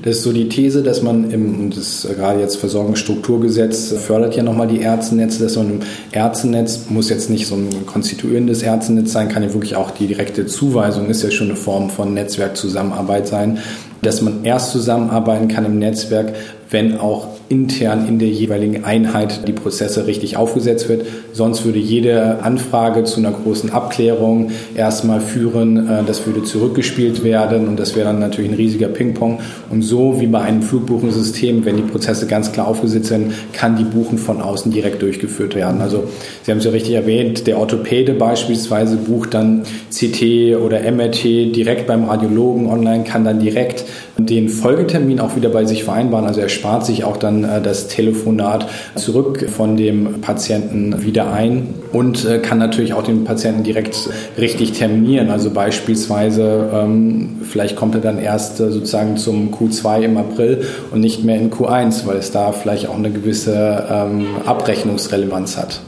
Das 0.03 0.17
ist 0.17 0.23
so 0.23 0.33
die 0.33 0.49
These, 0.49 0.83
dass 0.83 1.03
man 1.03 1.31
im, 1.31 1.71
das 1.71 2.09
gerade 2.17 2.41
jetzt 2.41 2.57
Versorgungsstrukturgesetz 2.57 3.93
fördert 3.93 4.37
ja 4.37 4.43
nochmal 4.43 4.67
die 4.67 4.81
Ärztenetze, 4.81 5.43
dass 5.43 5.57
man 5.57 5.71
im 5.71 5.81
Ärztenetz, 6.13 6.87
muss 6.89 7.11
jetzt 7.11 7.29
nicht 7.29 7.47
so 7.47 7.55
ein 7.55 7.69
konstituierendes 7.87 8.63
Ärztenetz 8.63 9.13
sein, 9.13 9.29
kann 9.29 9.43
ja 9.43 9.53
wirklich 9.53 9.77
auch 9.77 9.91
die 9.91 10.07
direkte 10.07 10.47
Zuweisung, 10.47 11.09
ist 11.09 11.23
ja 11.23 11.31
schon 11.31 11.49
eine 11.49 11.57
Form 11.57 11.91
von 11.91 12.15
Netzwerkzusammenarbeit 12.15 13.29
sein, 13.29 13.59
dass 14.01 14.23
man 14.23 14.45
erst 14.45 14.73
zusammenarbeiten 14.73 15.49
kann 15.49 15.67
im 15.67 15.79
Netzwerk, 15.79 16.35
wenn 16.71 16.99
auch 16.99 17.29
intern 17.49 18.09
in 18.09 18.19
der 18.19 18.29
jeweiligen 18.29 18.85
Einheit 18.85 19.47
die 19.47 19.53
Prozesse 19.53 20.07
richtig 20.07 20.37
aufgesetzt 20.37 20.89
wird. 20.89 21.07
Sonst 21.33 21.65
würde 21.65 21.79
jede 21.79 22.43
Anfrage 22.43 23.05
zu 23.05 23.21
einer 23.21 23.33
großen 23.33 23.71
Abklärung 23.71 24.51
erstmal 24.75 25.21
führen, 25.21 25.89
äh, 25.89 26.03
das 26.07 26.27
würde 26.27 26.43
zurückgespielt 26.43 27.23
werden 27.23 27.69
und 27.69 27.79
das 27.79 27.97
wäre 27.97 28.07
dann 28.07 28.19
natürlich 28.19 28.51
ein 28.51 28.57
riesiger 28.57 28.89
Ping-Pong. 28.89 29.41
Und 29.71 29.83
so 29.83 30.21
wie 30.21 30.27
bei 30.27 30.41
einem 30.41 30.63
Flugbuchungssystem, 30.63 31.65
wenn 31.65 31.77
die 31.77 31.83
Prozesse 31.83 32.27
ganz 32.27 32.53
klar 32.53 32.69
aufgesetzt 32.69 33.09
sind, 33.09 33.33
kann 33.53 33.77
die 33.77 33.85
Buchen 33.85 34.19
von 34.19 34.41
außen 34.41 34.73
direkt 34.73 35.03
durchgeführt 35.03 35.55
werden. 35.55 35.81
Also 35.81 36.05
Sie 36.43 36.51
haben 36.51 36.59
es 36.59 36.65
ja 36.65 36.71
richtig 36.71 36.95
erwähnt, 36.95 37.47
der 37.47 37.59
Orthopäde 37.59 38.15
beispielsweise 38.15 38.97
bucht 38.97 39.35
dann 39.35 39.63
CT 39.91 40.57
oder 40.57 40.81
MRT 40.91 41.25
direkt 41.25 41.87
beim 41.87 42.05
Radiologen 42.05 42.67
online, 42.67 43.05
kann 43.05 43.25
dann 43.25 43.41
direkt 43.41 43.85
den 44.17 44.49
Folgetermin 44.49 45.19
auch 45.19 45.35
wieder 45.35 45.49
bei 45.49 45.65
sich 45.65 45.85
vereinbaren. 45.85 46.27
Also 46.27 46.41
er 46.41 46.49
spart 46.49 46.87
sich 46.87 47.05
auch 47.05 47.17
dann 47.17 47.45
äh, 47.45 47.61
das 47.61 47.89
Telefonat 47.89 48.69
zurück 48.95 49.49
von 49.51 49.77
dem 49.77 50.21
Patienten 50.21 51.03
wieder 51.05 51.33
ein 51.33 51.75
und 51.93 52.25
äh, 52.25 52.39
kann 52.39 52.59
natürlich 52.59 52.93
auch 52.95 53.03
den 53.03 53.25
Patienten 53.25 53.65
direkt 53.65 54.09
richtig 54.39 54.73
terminieren. 54.73 55.31
Also 55.31 55.51
beispielsweise, 55.51 56.71
ähm, 56.73 57.41
vielleicht 57.43 57.77
kommt 57.77 57.95
er 57.97 58.01
dann 58.01 58.19
erst 58.19 58.61
äh, 58.61 58.71
sozusagen 58.71 59.17
zum 59.17 59.53
Q2 59.53 60.03
im 60.03 60.17
April 60.17 60.65
und 60.93 61.01
nicht 61.01 61.25
mehr 61.25 61.37
in 61.37 61.51
Q1, 61.51 62.07
weil 62.07 62.17
es 62.19 62.31
da 62.31 62.53
vielleicht 62.53 62.89
auch 62.89 62.97
eine 62.97 63.11
gewisse 63.11 63.85
ähm, 63.91 64.27
Abrechnungsrelevanz 64.47 65.57
hat. 65.57 65.81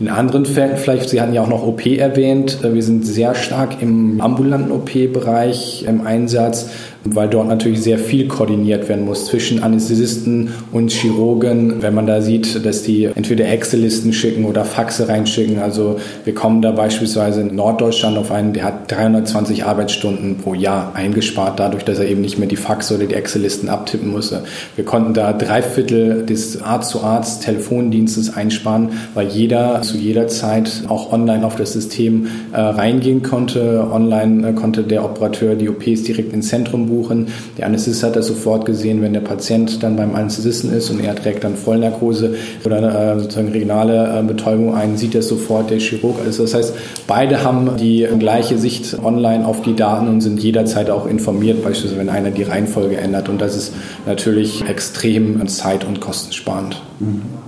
In 0.00 0.08
anderen 0.08 0.44
Fällen, 0.44 0.76
vielleicht, 0.76 1.08
Sie 1.08 1.20
hatten 1.20 1.32
ja 1.32 1.42
auch 1.42 1.48
noch 1.48 1.66
OP 1.66 1.86
erwähnt, 1.86 2.58
äh, 2.62 2.74
wir 2.74 2.82
sind 2.82 3.06
sehr 3.06 3.34
stark 3.34 3.80
im 3.80 4.20
ambulanten 4.20 4.72
OP-Bereich 4.72 5.84
im 5.88 6.06
Einsatz, 6.06 6.68
weil 7.04 7.28
dort 7.28 7.48
natürlich 7.48 7.82
sehr 7.82 7.98
viel 7.98 8.28
koordiniert 8.28 8.88
werden 8.88 9.04
muss 9.04 9.26
zwischen 9.26 9.62
Anästhesisten 9.62 10.50
und 10.72 10.90
Chirurgen. 10.90 11.82
Wenn 11.82 11.94
man 11.94 12.06
da 12.06 12.22
sieht, 12.22 12.64
dass 12.64 12.82
die 12.82 13.04
entweder 13.04 13.46
Excel-Listen 13.46 14.12
schicken 14.12 14.44
oder 14.46 14.64
Faxe 14.64 15.08
reinschicken. 15.08 15.58
Also 15.58 16.00
wir 16.24 16.34
kommen 16.34 16.62
da 16.62 16.72
beispielsweise 16.72 17.42
in 17.42 17.54
Norddeutschland 17.54 18.16
auf 18.16 18.30
einen, 18.30 18.52
der 18.54 18.64
hat 18.64 18.90
320 18.90 19.64
Arbeitsstunden 19.64 20.38
pro 20.38 20.54
Jahr 20.54 20.94
eingespart, 20.94 21.60
dadurch, 21.60 21.84
dass 21.84 21.98
er 21.98 22.08
eben 22.08 22.22
nicht 22.22 22.38
mehr 22.38 22.48
die 22.48 22.56
Faxe 22.56 22.96
oder 22.96 23.06
die 23.06 23.14
Excel-Listen 23.14 23.68
abtippen 23.68 24.10
musste. 24.10 24.44
Wir 24.76 24.84
konnten 24.84 25.12
da 25.12 25.32
drei 25.32 25.62
Viertel 25.62 26.24
des 26.24 26.62
Arzt-zu-Arzt-Telefondienstes 26.62 28.34
einsparen, 28.34 28.90
weil 29.12 29.28
jeder 29.28 29.82
zu 29.82 29.98
jeder 29.98 30.28
Zeit 30.28 30.84
auch 30.88 31.12
online 31.12 31.44
auf 31.44 31.56
das 31.56 31.72
System 31.72 32.28
äh, 32.52 32.60
reingehen 32.60 33.22
konnte. 33.22 33.86
Online 33.92 34.48
äh, 34.48 34.52
konnte 34.54 34.82
der 34.82 35.04
Operateur 35.04 35.54
die 35.54 35.68
OPs 35.68 36.04
direkt 36.04 36.32
ins 36.32 36.48
Zentrum 36.48 36.86
buchen 36.86 36.93
buchen. 36.94 37.28
Der 37.58 37.66
Anästhesist 37.66 38.02
hat 38.02 38.16
das 38.16 38.26
sofort 38.26 38.66
gesehen, 38.66 39.02
wenn 39.02 39.12
der 39.12 39.20
Patient 39.20 39.82
dann 39.82 39.96
beim 39.96 40.14
Anästhesisten 40.14 40.72
ist 40.72 40.90
und 40.90 41.00
er 41.00 41.14
trägt 41.14 41.44
dann 41.44 41.56
Vollnarkose 41.56 42.34
oder 42.64 43.14
äh, 43.14 43.20
sozusagen 43.20 43.48
regionale 43.48 44.20
äh, 44.20 44.22
Betäubung 44.22 44.74
ein, 44.74 44.96
sieht 44.96 45.14
das 45.14 45.28
sofort 45.28 45.70
der 45.70 45.78
Chirurg. 45.78 46.16
Also 46.24 46.42
das 46.42 46.54
heißt, 46.54 46.74
beide 47.06 47.42
haben 47.42 47.76
die 47.78 48.06
gleiche 48.18 48.58
Sicht 48.58 48.96
online 49.02 49.46
auf 49.46 49.62
die 49.62 49.74
Daten 49.74 50.08
und 50.08 50.20
sind 50.20 50.42
jederzeit 50.42 50.90
auch 50.90 51.06
informiert, 51.06 51.62
beispielsweise 51.62 52.00
wenn 52.00 52.08
einer 52.08 52.30
die 52.30 52.42
Reihenfolge 52.42 52.96
ändert. 52.96 53.28
Und 53.28 53.40
das 53.40 53.56
ist 53.56 53.72
natürlich 54.06 54.64
extrem 54.68 55.46
zeit- 55.48 55.84
und 55.84 56.00
kostensparend. 56.00 56.80
Mhm. 57.00 57.43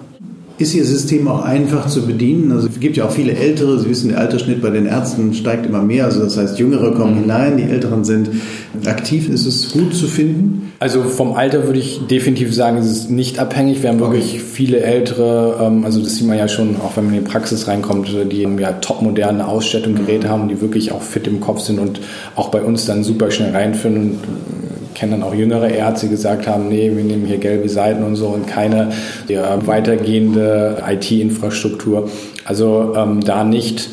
Ist 0.59 0.75
Ihr 0.75 0.87
System 0.87 1.29
auch 1.29 1.42
einfach 1.42 1.87
zu 1.87 2.07
bedienen? 2.07 2.51
Also 2.51 2.69
es 2.69 2.81
gibt 2.81 2.97
ja 2.97 3.05
auch 3.05 3.11
viele 3.11 3.33
Ältere, 3.33 3.79
Sie 3.79 3.90
wissen, 3.90 4.09
der 4.09 4.21
Altersschnitt 4.21 4.62
bei 4.62 4.71
den 4.71 4.87
Ärzten 4.87 5.35
steigt 5.35 5.66
immer 5.66 5.83
mehr. 5.83 6.07
Also 6.07 6.21
das 6.25 6.38
heißt, 6.38 6.59
Jüngere 6.59 6.95
kommen 6.95 7.14
mhm. 7.14 7.21
hinein, 7.21 7.57
die 7.59 7.64
Älteren 7.64 8.05
sind 8.05 8.31
aktiv. 8.87 9.29
Ist 9.29 9.45
es 9.45 9.73
gut 9.73 9.95
zu 9.95 10.07
finden? 10.07 10.73
Also 10.79 11.03
vom 11.03 11.35
Alter 11.35 11.66
würde 11.66 11.79
ich 11.79 12.07
definitiv 12.07 12.55
sagen, 12.55 12.79
es 12.79 12.90
ist 12.90 13.11
nicht 13.11 13.38
abhängig. 13.38 13.83
Wir 13.83 13.90
haben 13.90 14.01
okay. 14.01 14.12
wirklich 14.12 14.42
viele 14.42 14.81
Ältere, 14.81 15.59
ähm, 15.61 15.85
also 15.85 16.01
das 16.01 16.16
sieht 16.16 16.27
man 16.27 16.38
ja 16.38 16.49
schon, 16.49 16.77
auch 16.77 16.97
wenn 16.97 17.05
man 17.05 17.14
in 17.14 17.25
die 17.25 17.31
Praxis 17.31 17.69
reinkommt, 17.69 18.09
die 18.33 18.42
ja 18.59 18.73
topmoderne 18.73 19.47
Ausstattung, 19.47 19.95
Geräte 19.95 20.31
haben, 20.31 20.49
die 20.49 20.62
wirklich 20.62 20.90
auch 20.90 21.03
fit 21.03 21.27
im 21.27 21.40
Kopf 21.40 21.61
sind 21.61 21.79
und 21.79 22.01
auch 22.35 22.49
bei 22.49 22.62
uns 22.62 22.87
dann 22.87 23.05
super 23.05 23.31
schnell 23.31 23.53
reinfinden 23.53 24.19
kenne 24.96 25.12
dann 25.12 25.22
auch 25.22 25.35
jüngere 25.35 25.68
Ärzte, 25.68 26.06
die 26.06 26.12
gesagt 26.12 26.46
haben, 26.46 26.68
nee, 26.68 26.90
wir 26.94 27.04
nehmen 27.04 27.26
hier 27.26 27.37
gelbe 27.37 27.68
Seiten 27.68 28.02
und 28.02 28.16
so 28.16 28.28
und 28.28 28.46
keine 28.46 28.92
ja, 29.28 29.64
weitergehende 29.66 30.82
IT-Infrastruktur. 30.88 32.09
Also 32.44 32.94
ähm, 32.96 33.20
da 33.20 33.44
nicht. 33.44 33.90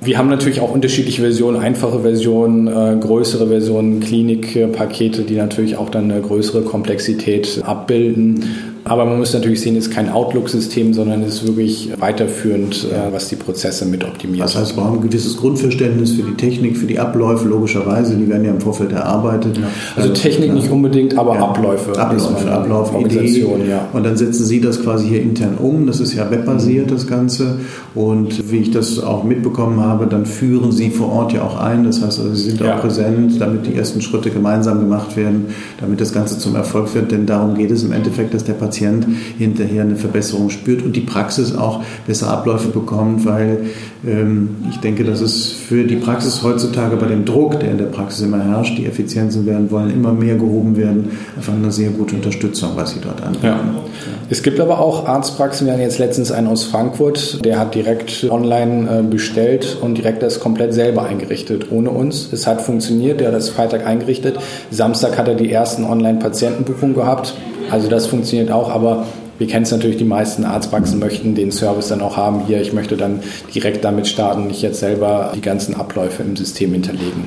Wir 0.00 0.18
haben 0.18 0.28
natürlich 0.28 0.60
auch 0.60 0.72
unterschiedliche 0.72 1.22
Versionen, 1.22 1.60
einfache 1.60 2.00
Versionen, 2.00 2.66
äh, 2.66 2.96
größere 3.00 3.46
Versionen, 3.46 4.00
Klinikpakete, 4.00 5.22
die 5.22 5.36
natürlich 5.36 5.76
auch 5.76 5.88
dann 5.88 6.10
eine 6.10 6.20
größere 6.20 6.62
Komplexität 6.62 7.62
abbilden. 7.64 8.71
Aber 8.84 9.04
man 9.04 9.18
muss 9.18 9.32
natürlich 9.32 9.60
sehen, 9.60 9.76
es 9.76 9.86
ist 9.86 9.94
kein 9.94 10.08
Outlook-System, 10.08 10.92
sondern 10.92 11.22
es 11.22 11.34
ist 11.34 11.46
wirklich 11.46 11.92
weiterführend, 11.98 12.88
äh, 12.90 13.12
was 13.12 13.28
die 13.28 13.36
Prozesse 13.36 13.86
mit 13.86 14.04
optimiert. 14.04 14.44
Das 14.44 14.56
heißt, 14.56 14.76
wir 14.76 14.84
haben 14.84 14.96
ein 14.96 15.08
gewisses 15.08 15.36
Grundverständnis 15.36 16.12
für 16.12 16.22
die 16.22 16.34
Technik, 16.34 16.76
für 16.76 16.86
die 16.86 16.98
Abläufe, 16.98 17.46
logischerweise. 17.46 18.16
Die 18.16 18.28
werden 18.28 18.44
ja 18.44 18.50
im 18.50 18.60
Vorfeld 18.60 18.90
erarbeitet. 18.90 19.56
Ja. 19.58 19.68
Also 19.94 20.08
Technik 20.10 20.48
ja. 20.48 20.54
nicht 20.54 20.70
unbedingt, 20.70 21.16
aber 21.16 21.36
ja. 21.36 21.42
Abläufe. 21.42 21.96
Abläufe, 21.96 22.50
Ablauf, 22.50 23.00
Idee. 23.00 23.46
Ja. 23.68 23.88
Und 23.92 24.04
dann 24.04 24.16
setzen 24.16 24.44
Sie 24.44 24.60
das 24.60 24.82
quasi 24.82 25.08
hier 25.08 25.22
intern 25.22 25.58
um. 25.58 25.86
Das 25.86 26.00
ist 26.00 26.14
ja 26.14 26.28
webbasiert, 26.30 26.90
das 26.90 27.06
Ganze. 27.06 27.58
Und 27.94 28.50
wie 28.50 28.58
ich 28.58 28.72
das 28.72 28.98
auch 28.98 29.22
mitbekommen 29.22 29.80
habe, 29.80 30.08
dann 30.08 30.26
führen 30.26 30.72
Sie 30.72 30.90
vor 30.90 31.12
Ort 31.12 31.32
ja 31.32 31.42
auch 31.42 31.56
ein. 31.56 31.84
Das 31.84 32.02
heißt, 32.02 32.18
also 32.18 32.34
Sie 32.34 32.50
sind 32.50 32.62
auch 32.64 32.80
präsent, 32.80 33.40
damit 33.40 33.66
die 33.66 33.76
ersten 33.76 34.02
Schritte 34.02 34.30
gemeinsam 34.30 34.80
gemacht 34.80 35.16
werden, 35.16 35.54
damit 35.80 36.00
das 36.00 36.12
Ganze 36.12 36.36
zum 36.38 36.56
Erfolg 36.56 36.92
wird. 36.96 37.12
Denn 37.12 37.26
darum 37.26 37.54
geht 37.54 37.70
es 37.70 37.84
im 37.84 37.92
Endeffekt, 37.92 38.34
dass 38.34 38.42
der 38.42 38.54
Patient 38.54 38.71
Patient 38.72 39.06
hinterher 39.38 39.82
eine 39.82 39.96
Verbesserung 39.96 40.48
spürt 40.48 40.82
und 40.82 40.96
die 40.96 41.00
Praxis 41.00 41.54
auch 41.54 41.82
bessere 42.06 42.30
Abläufe 42.30 42.68
bekommt, 42.68 43.26
weil 43.26 43.66
ähm, 44.06 44.56
ich 44.70 44.78
denke, 44.78 45.04
dass 45.04 45.20
es 45.20 45.52
für 45.52 45.84
die 45.84 45.96
Praxis 45.96 46.42
heutzutage 46.42 46.96
bei 46.96 47.06
dem 47.06 47.26
Druck, 47.26 47.60
der 47.60 47.70
in 47.70 47.78
der 47.78 47.86
Praxis 47.86 48.22
immer 48.22 48.42
herrscht, 48.42 48.78
die 48.78 48.86
Effizienzen 48.86 49.44
werden 49.44 49.70
wollen 49.70 49.92
immer 49.92 50.12
mehr 50.12 50.36
gehoben 50.36 50.76
werden, 50.76 51.10
einfach 51.36 51.52
eine 51.52 51.70
sehr 51.70 51.90
gute 51.90 52.16
Unterstützung, 52.16 52.70
was 52.74 52.92
sie 52.92 53.00
dort 53.00 53.22
anbieten. 53.22 53.46
Ja. 53.46 53.60
Es 54.30 54.42
gibt 54.42 54.58
aber 54.60 54.80
auch 54.80 55.06
Arztpraxen, 55.06 55.66
wir 55.66 55.74
hatten 55.74 55.82
jetzt 55.82 55.98
letztens 55.98 56.32
einen 56.32 56.46
aus 56.46 56.64
Frankfurt, 56.64 57.44
der 57.44 57.58
hat 57.58 57.74
direkt 57.74 58.26
online 58.30 59.00
äh, 59.00 59.02
bestellt 59.02 59.76
und 59.80 59.98
direkt 59.98 60.22
das 60.22 60.40
komplett 60.40 60.72
selber 60.72 61.04
eingerichtet, 61.04 61.70
ohne 61.70 61.90
uns. 61.90 62.32
Es 62.32 62.46
hat 62.46 62.62
funktioniert, 62.62 63.20
der 63.20 63.28
hat 63.28 63.34
das 63.34 63.50
Freitag 63.50 63.86
eingerichtet. 63.86 64.38
Samstag 64.70 65.18
hat 65.18 65.28
er 65.28 65.34
die 65.34 65.52
ersten 65.52 65.84
Online-Patientenbuchungen 65.84 66.94
gehabt. 66.94 67.34
Also 67.72 67.88
das 67.88 68.06
funktioniert 68.06 68.50
auch, 68.50 68.70
aber 68.70 69.06
wir 69.38 69.46
kennen 69.46 69.62
es 69.62 69.70
natürlich, 69.70 69.96
die 69.96 70.04
meisten 70.04 70.44
Arztpraxen 70.44 70.98
möchten 70.98 71.34
den 71.34 71.50
Service 71.50 71.88
dann 71.88 72.02
auch 72.02 72.18
haben. 72.18 72.44
Hier, 72.46 72.60
ich 72.60 72.74
möchte 72.74 72.98
dann 72.98 73.20
direkt 73.54 73.82
damit 73.82 74.06
starten, 74.06 74.48
nicht 74.48 74.60
jetzt 74.60 74.78
selber 74.78 75.32
die 75.34 75.40
ganzen 75.40 75.74
Abläufe 75.74 76.22
im 76.22 76.36
System 76.36 76.72
hinterlegen. 76.72 77.24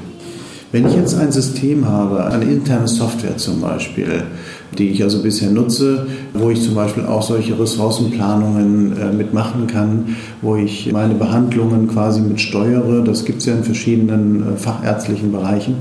Wenn 0.72 0.88
ich 0.88 0.94
jetzt 0.94 1.18
ein 1.18 1.32
System 1.32 1.88
habe, 1.88 2.26
eine 2.26 2.46
interne 2.46 2.88
Software 2.88 3.38
zum 3.38 3.60
Beispiel, 3.60 4.22
die 4.78 4.90
ich 4.90 5.02
also 5.02 5.24
bisher 5.24 5.50
nutze, 5.50 6.06
wo 6.36 6.52
ich 6.52 6.62
zum 6.62 6.76
Beispiel 6.76 7.06
auch 7.06 7.24
solche 7.24 7.60
Ressourcenplanungen 7.60 8.96
äh, 9.02 9.14
mitmachen 9.14 9.66
kann, 9.66 10.16
wo 10.44 10.58
ich 10.58 10.92
meine 10.92 11.16
Behandlungen 11.16 11.88
quasi 11.88 12.22
mit 12.22 12.40
steuere, 12.40 13.04
das 13.04 13.26
gibt 13.26 13.40
es 13.40 13.48
ja 13.48 13.56
in 13.56 13.64
verschiedenen 13.64 14.44
äh, 14.44 14.58
fachärztlichen 14.58 15.32
Bereichen, 15.32 15.78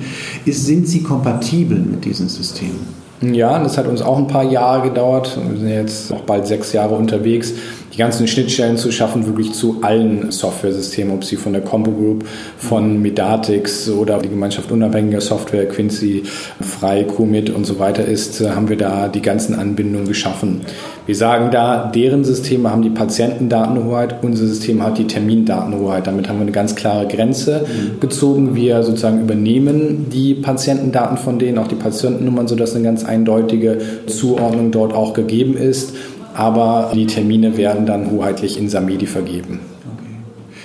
ist, 0.46 0.64
sind 0.64 0.88
sie 0.88 1.02
kompatibel 1.02 1.78
mit 1.78 2.06
diesen 2.06 2.30
Systemen? 2.30 3.03
Ja, 3.20 3.58
das 3.58 3.78
hat 3.78 3.86
uns 3.86 4.02
auch 4.02 4.18
ein 4.18 4.26
paar 4.26 4.44
Jahre 4.44 4.88
gedauert. 4.88 5.38
Wir 5.48 5.56
sind 5.56 5.68
jetzt 5.68 6.12
auch 6.12 6.22
bald 6.22 6.46
sechs 6.46 6.72
Jahre 6.72 6.94
unterwegs, 6.94 7.54
die 7.94 7.98
ganzen 7.98 8.26
Schnittstellen 8.26 8.76
zu 8.76 8.90
schaffen, 8.90 9.24
wirklich 9.26 9.52
zu 9.52 9.78
allen 9.82 10.32
Software-Systemen, 10.32 11.14
ob 11.14 11.22
sie 11.22 11.36
von 11.36 11.52
der 11.52 11.62
Combo 11.62 11.92
Group, 11.92 12.24
von 12.58 13.00
Medatix 13.00 13.88
oder 13.88 14.18
die 14.18 14.28
Gemeinschaft 14.28 14.72
unabhängiger 14.72 15.20
Software, 15.20 15.68
Quincy, 15.68 16.24
Frei, 16.60 17.04
Qmit 17.04 17.50
und 17.50 17.64
so 17.64 17.78
weiter 17.78 18.04
ist, 18.04 18.40
haben 18.40 18.68
wir 18.68 18.76
da 18.76 19.06
die 19.06 19.22
ganzen 19.22 19.54
Anbindungen 19.54 20.08
geschaffen. 20.08 20.62
Wir 21.06 21.14
sagen 21.14 21.50
da, 21.52 21.92
deren 21.94 22.24
Systeme 22.24 22.70
haben 22.70 22.82
die 22.82 22.90
Patientendatenhoheit, 22.90 24.24
unser 24.24 24.46
System 24.46 24.82
hat 24.82 24.98
die 24.98 25.06
Termindatenhoheit. 25.06 26.06
Damit 26.06 26.28
haben 26.28 26.38
wir 26.38 26.42
eine 26.42 26.52
ganz 26.52 26.74
klare 26.74 27.06
Grenze 27.06 27.66
mhm. 27.66 28.00
gezogen. 28.00 28.56
Wir 28.56 28.82
sozusagen 28.82 29.20
übernehmen 29.20 30.06
die 30.10 30.34
Patientendaten 30.34 31.16
von 31.16 31.38
denen, 31.38 31.58
auch 31.58 31.68
die 31.68 31.74
Patientennummern, 31.74 32.48
sodass 32.48 32.74
eine 32.74 32.84
ganz 32.84 33.04
eindeutige 33.04 33.78
Zuordnung 34.06 34.70
dort 34.70 34.94
auch 34.94 35.12
gegeben 35.12 35.56
ist. 35.56 35.94
Aber 36.34 36.90
die 36.92 37.06
Termine 37.06 37.56
werden 37.56 37.86
dann 37.86 38.10
hoheitlich 38.10 38.58
in 38.58 38.68
Samedi 38.68 39.06
vergeben. 39.06 39.60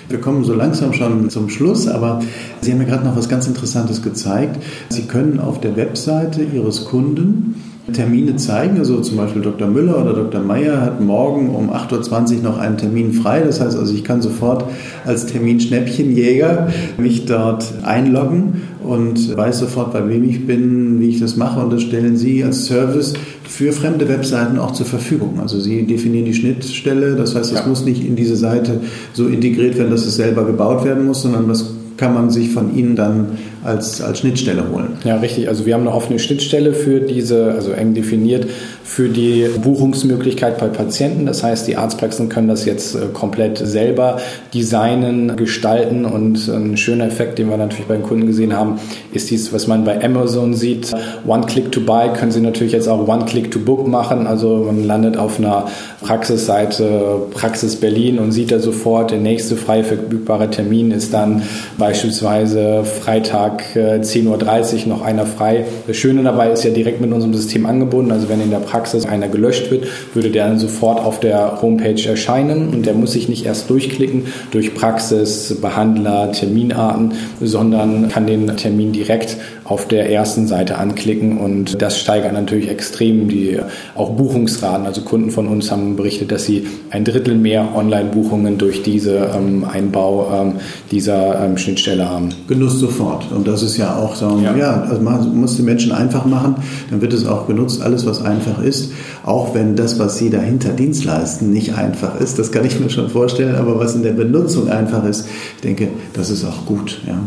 Wir 0.09 0.19
kommen 0.19 0.43
so 0.43 0.55
langsam 0.55 0.93
schon 0.93 1.29
zum 1.29 1.49
Schluss, 1.49 1.87
aber 1.87 2.21
Sie 2.61 2.71
haben 2.71 2.79
mir 2.79 2.85
gerade 2.85 3.05
noch 3.05 3.15
was 3.15 3.29
ganz 3.29 3.47
Interessantes 3.47 4.01
gezeigt. 4.01 4.57
Sie 4.89 5.03
können 5.03 5.39
auf 5.39 5.61
der 5.61 5.75
Webseite 5.75 6.41
Ihres 6.41 6.85
Kunden 6.85 7.61
Termine 7.91 8.35
zeigen. 8.35 8.77
Also 8.77 8.99
zum 9.01 9.17
Beispiel 9.17 9.41
Dr. 9.41 9.67
Müller 9.67 10.01
oder 10.01 10.13
Dr. 10.13 10.41
Meyer 10.41 10.81
hat 10.81 11.01
morgen 11.01 11.49
um 11.49 11.71
8.20 11.71 12.37
Uhr 12.37 12.43
noch 12.43 12.57
einen 12.57 12.77
Termin 12.77 13.13
frei. 13.13 13.41
Das 13.41 13.59
heißt 13.61 13.77
also, 13.77 13.93
ich 13.93 14.03
kann 14.03 14.21
sofort 14.21 14.65
als 15.05 15.25
Terminschnäppchenjäger 15.27 16.69
mich 16.97 17.25
dort 17.25 17.65
einloggen 17.83 18.61
und 18.83 19.35
weiß 19.35 19.59
sofort, 19.59 19.93
bei 19.93 20.07
wem 20.07 20.27
ich 20.29 20.47
bin, 20.47 20.99
wie 20.99 21.09
ich 21.09 21.19
das 21.19 21.35
mache. 21.35 21.59
Und 21.59 21.71
das 21.71 21.81
stellen 21.81 22.17
Sie 22.17 22.43
als 22.43 22.65
Service 22.65 23.13
für 23.43 23.71
fremde 23.71 24.07
Webseiten 24.07 24.57
auch 24.59 24.71
zur 24.71 24.85
Verfügung. 24.85 25.39
Also 25.41 25.59
Sie 25.59 25.85
definieren 25.85 26.25
die 26.25 26.33
Schnittstelle. 26.33 27.15
Das 27.15 27.35
heißt, 27.35 27.51
es 27.51 27.59
ja. 27.59 27.67
muss 27.67 27.85
nicht 27.85 28.05
in 28.05 28.15
diese 28.15 28.35
Seite 28.35 28.81
so 29.13 29.27
integriert 29.27 29.77
werden, 29.77 29.91
dass 29.91 30.05
es 30.05 30.15
selber 30.15 30.45
gebaut 30.45 30.85
werden 30.85 31.05
muss, 31.05 31.23
sondern 31.23 31.47
das 31.47 31.73
kann 31.99 32.13
man 32.13 32.29
sich 32.29 32.51
von 32.51 32.75
Ihnen 32.75 32.95
dann 32.95 33.37
als, 33.63 34.01
als 34.01 34.19
Schnittstelle 34.19 34.63
holen. 34.71 34.97
Ja, 35.03 35.17
richtig. 35.17 35.47
Also 35.47 35.65
wir 35.65 35.73
haben 35.73 35.87
eine 35.87 35.95
offene 35.95 36.19
Schnittstelle 36.19 36.73
für 36.73 36.99
diese, 36.99 37.51
also 37.51 37.71
eng 37.71 37.93
definiert, 37.93 38.47
für 38.83 39.09
die 39.09 39.47
Buchungsmöglichkeit 39.61 40.57
bei 40.57 40.67
Patienten. 40.67 41.25
Das 41.25 41.43
heißt, 41.43 41.67
die 41.67 41.77
Arztpraxen 41.77 42.29
können 42.29 42.47
das 42.47 42.65
jetzt 42.65 42.95
äh, 42.95 42.99
komplett 43.13 43.57
selber 43.57 44.19
designen, 44.53 45.35
gestalten 45.35 46.05
und 46.05 46.47
ein 46.47 46.77
schöner 46.77 47.05
Effekt, 47.05 47.37
den 47.37 47.49
wir 47.49 47.57
natürlich 47.57 47.87
beim 47.87 48.03
Kunden 48.03 48.27
gesehen 48.27 48.55
haben, 48.55 48.79
ist 49.11 49.29
dies, 49.29 49.53
was 49.53 49.67
man 49.67 49.83
bei 49.83 50.03
Amazon 50.03 50.53
sieht. 50.53 50.91
One-Click-to-Buy 51.27 52.13
können 52.13 52.31
Sie 52.31 52.41
natürlich 52.41 52.73
jetzt 52.73 52.87
auch 52.87 53.07
One-Click-to-Book 53.07 53.87
machen. 53.87 54.25
Also 54.25 54.63
man 54.65 54.83
landet 54.83 55.17
auf 55.17 55.37
einer 55.37 55.67
Praxisseite 56.01 57.23
Praxis 57.31 57.75
Berlin 57.75 58.19
und 58.19 58.31
sieht 58.31 58.51
da 58.51 58.59
sofort, 58.59 59.11
der 59.11 59.19
nächste 59.19 59.55
frei 59.55 59.83
verfügbare 59.83 60.49
Termin 60.49 60.91
ist 60.91 61.13
dann 61.13 61.43
beispielsweise 61.77 62.83
Freitag 62.83 63.48
10.30 63.57 64.15
äh, 64.15 64.81
Uhr 64.81 64.87
noch 64.87 65.01
einer 65.01 65.25
frei. 65.25 65.65
Das 65.87 65.97
Schöne 65.97 66.23
dabei 66.23 66.51
ist 66.51 66.63
ja 66.63 66.71
direkt 66.71 67.01
mit 67.01 67.11
unserem 67.11 67.33
System 67.33 67.65
angebunden. 67.65 68.11
Also 68.11 68.29
wenn 68.29 68.41
in 68.41 68.51
der 68.51 68.59
Praxis 68.59 69.05
einer 69.05 69.27
gelöscht 69.27 69.71
wird, 69.71 69.87
würde 70.13 70.29
der 70.29 70.47
dann 70.47 70.59
sofort 70.59 70.99
auf 70.99 71.19
der 71.19 71.61
Homepage 71.61 72.07
erscheinen 72.07 72.69
und 72.69 72.85
der 72.85 72.93
muss 72.93 73.13
sich 73.13 73.29
nicht 73.29 73.45
erst 73.45 73.69
durchklicken 73.69 74.27
durch 74.51 74.73
Praxis, 74.73 75.57
Behandler, 75.61 76.31
Terminarten, 76.31 77.13
sondern 77.41 78.09
kann 78.09 78.27
den 78.27 78.55
Termin 78.57 78.91
direkt 78.91 79.37
auf 79.69 79.87
der 79.87 80.11
ersten 80.11 80.47
Seite 80.47 80.79
anklicken 80.79 81.37
und 81.37 81.79
das 81.79 81.99
steigert 81.99 82.33
natürlich 82.33 82.69
extrem 82.69 83.29
die 83.29 83.59
auch 83.93 84.09
Buchungsraten. 84.13 84.87
Also 84.87 85.01
Kunden 85.01 85.29
von 85.29 85.47
uns 85.47 85.69
haben 85.69 85.95
berichtet, 85.95 86.31
dass 86.31 86.45
sie 86.45 86.65
ein 86.89 87.05
Drittel 87.05 87.35
mehr 87.35 87.75
Online-Buchungen 87.75 88.57
durch 88.57 88.81
diese 88.81 89.29
ähm, 89.35 89.63
Einbau 89.63 90.27
ähm, 90.33 90.53
dieser 90.89 91.45
ähm, 91.45 91.55
Schnittstelle 91.59 92.09
haben. 92.09 92.29
Genuss 92.47 92.79
sofort. 92.79 93.31
Und 93.31 93.47
das 93.47 93.61
ist 93.61 93.77
ja 93.77 93.95
auch 93.95 94.15
so, 94.15 94.39
ja, 94.43 94.55
ja 94.57 94.81
also 94.89 95.03
man 95.03 95.39
muss 95.39 95.55
die 95.55 95.61
Menschen 95.61 95.91
einfach 95.91 96.25
machen, 96.25 96.55
dann 96.89 97.01
wird 97.01 97.13
es 97.13 97.27
auch 97.27 97.45
genutzt. 97.45 97.83
Alles, 97.83 98.07
was 98.07 98.25
einfach 98.25 98.63
ist, 98.63 98.91
auch 99.23 99.53
wenn 99.53 99.75
das, 99.75 99.99
was 99.99 100.17
sie 100.17 100.31
dahinter 100.31 100.69
Dienst 100.69 101.05
leisten, 101.05 101.53
nicht 101.53 101.75
einfach 101.75 102.19
ist, 102.19 102.39
das 102.39 102.51
kann 102.51 102.65
ich 102.65 102.79
mir 102.79 102.89
schon 102.89 103.09
vorstellen, 103.09 103.53
aber 103.53 103.77
was 103.79 103.93
in 103.93 104.01
der 104.01 104.13
Benutzung 104.13 104.67
einfach 104.67 105.05
ist, 105.05 105.27
ich 105.57 105.61
denke, 105.61 105.89
das 106.13 106.31
ist 106.31 106.43
auch 106.43 106.65
gut. 106.65 107.01
Ja. 107.07 107.19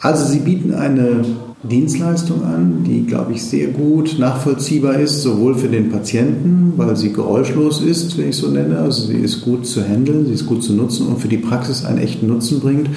Also 0.00 0.26
Sie 0.26 0.40
bieten 0.40 0.74
eine 0.74 1.24
Dienstleistung 1.62 2.44
an, 2.44 2.84
die, 2.84 3.06
glaube 3.06 3.32
ich, 3.32 3.42
sehr 3.42 3.68
gut 3.68 4.18
nachvollziehbar 4.18 4.96
ist, 4.96 5.22
sowohl 5.22 5.54
für 5.56 5.68
den 5.68 5.90
Patienten, 5.90 6.74
weil 6.76 6.96
sie 6.96 7.12
geräuschlos 7.12 7.82
ist, 7.82 8.16
wenn 8.18 8.28
ich 8.28 8.36
so 8.36 8.48
nenne, 8.48 8.78
also 8.78 9.06
sie 9.06 9.16
ist 9.16 9.42
gut 9.42 9.66
zu 9.66 9.82
handeln, 9.82 10.26
sie 10.26 10.34
ist 10.34 10.46
gut 10.46 10.62
zu 10.62 10.74
nutzen 10.74 11.06
und 11.06 11.18
für 11.18 11.28
die 11.28 11.38
Praxis 11.38 11.84
einen 11.84 11.98
echten 11.98 12.26
Nutzen 12.26 12.60
bringt, 12.60 12.90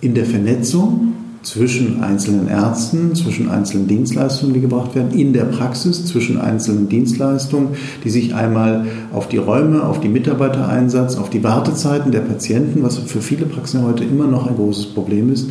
in 0.00 0.14
der 0.14 0.24
Vernetzung 0.24 1.12
zwischen 1.42 2.02
einzelnen 2.02 2.48
Ärzten, 2.48 3.14
zwischen 3.14 3.48
einzelnen 3.48 3.86
Dienstleistungen, 3.86 4.54
die 4.54 4.60
gebracht 4.60 4.94
werden, 4.94 5.16
in 5.18 5.32
der 5.32 5.44
Praxis, 5.44 6.04
zwischen 6.04 6.38
einzelnen 6.38 6.88
Dienstleistungen, 6.88 7.68
die 8.04 8.10
sich 8.10 8.34
einmal 8.34 8.86
auf 9.12 9.28
die 9.28 9.36
Räume, 9.36 9.84
auf 9.84 10.00
die 10.00 10.08
Mitarbeitereinsatz, 10.08 11.16
auf 11.16 11.30
die 11.30 11.44
Wartezeiten 11.44 12.10
der 12.10 12.20
Patienten, 12.20 12.82
was 12.82 12.98
für 12.98 13.20
viele 13.20 13.46
Praxen 13.46 13.84
heute 13.84 14.04
immer 14.04 14.26
noch 14.26 14.46
ein 14.46 14.56
großes 14.56 14.86
Problem 14.86 15.32
ist, 15.32 15.48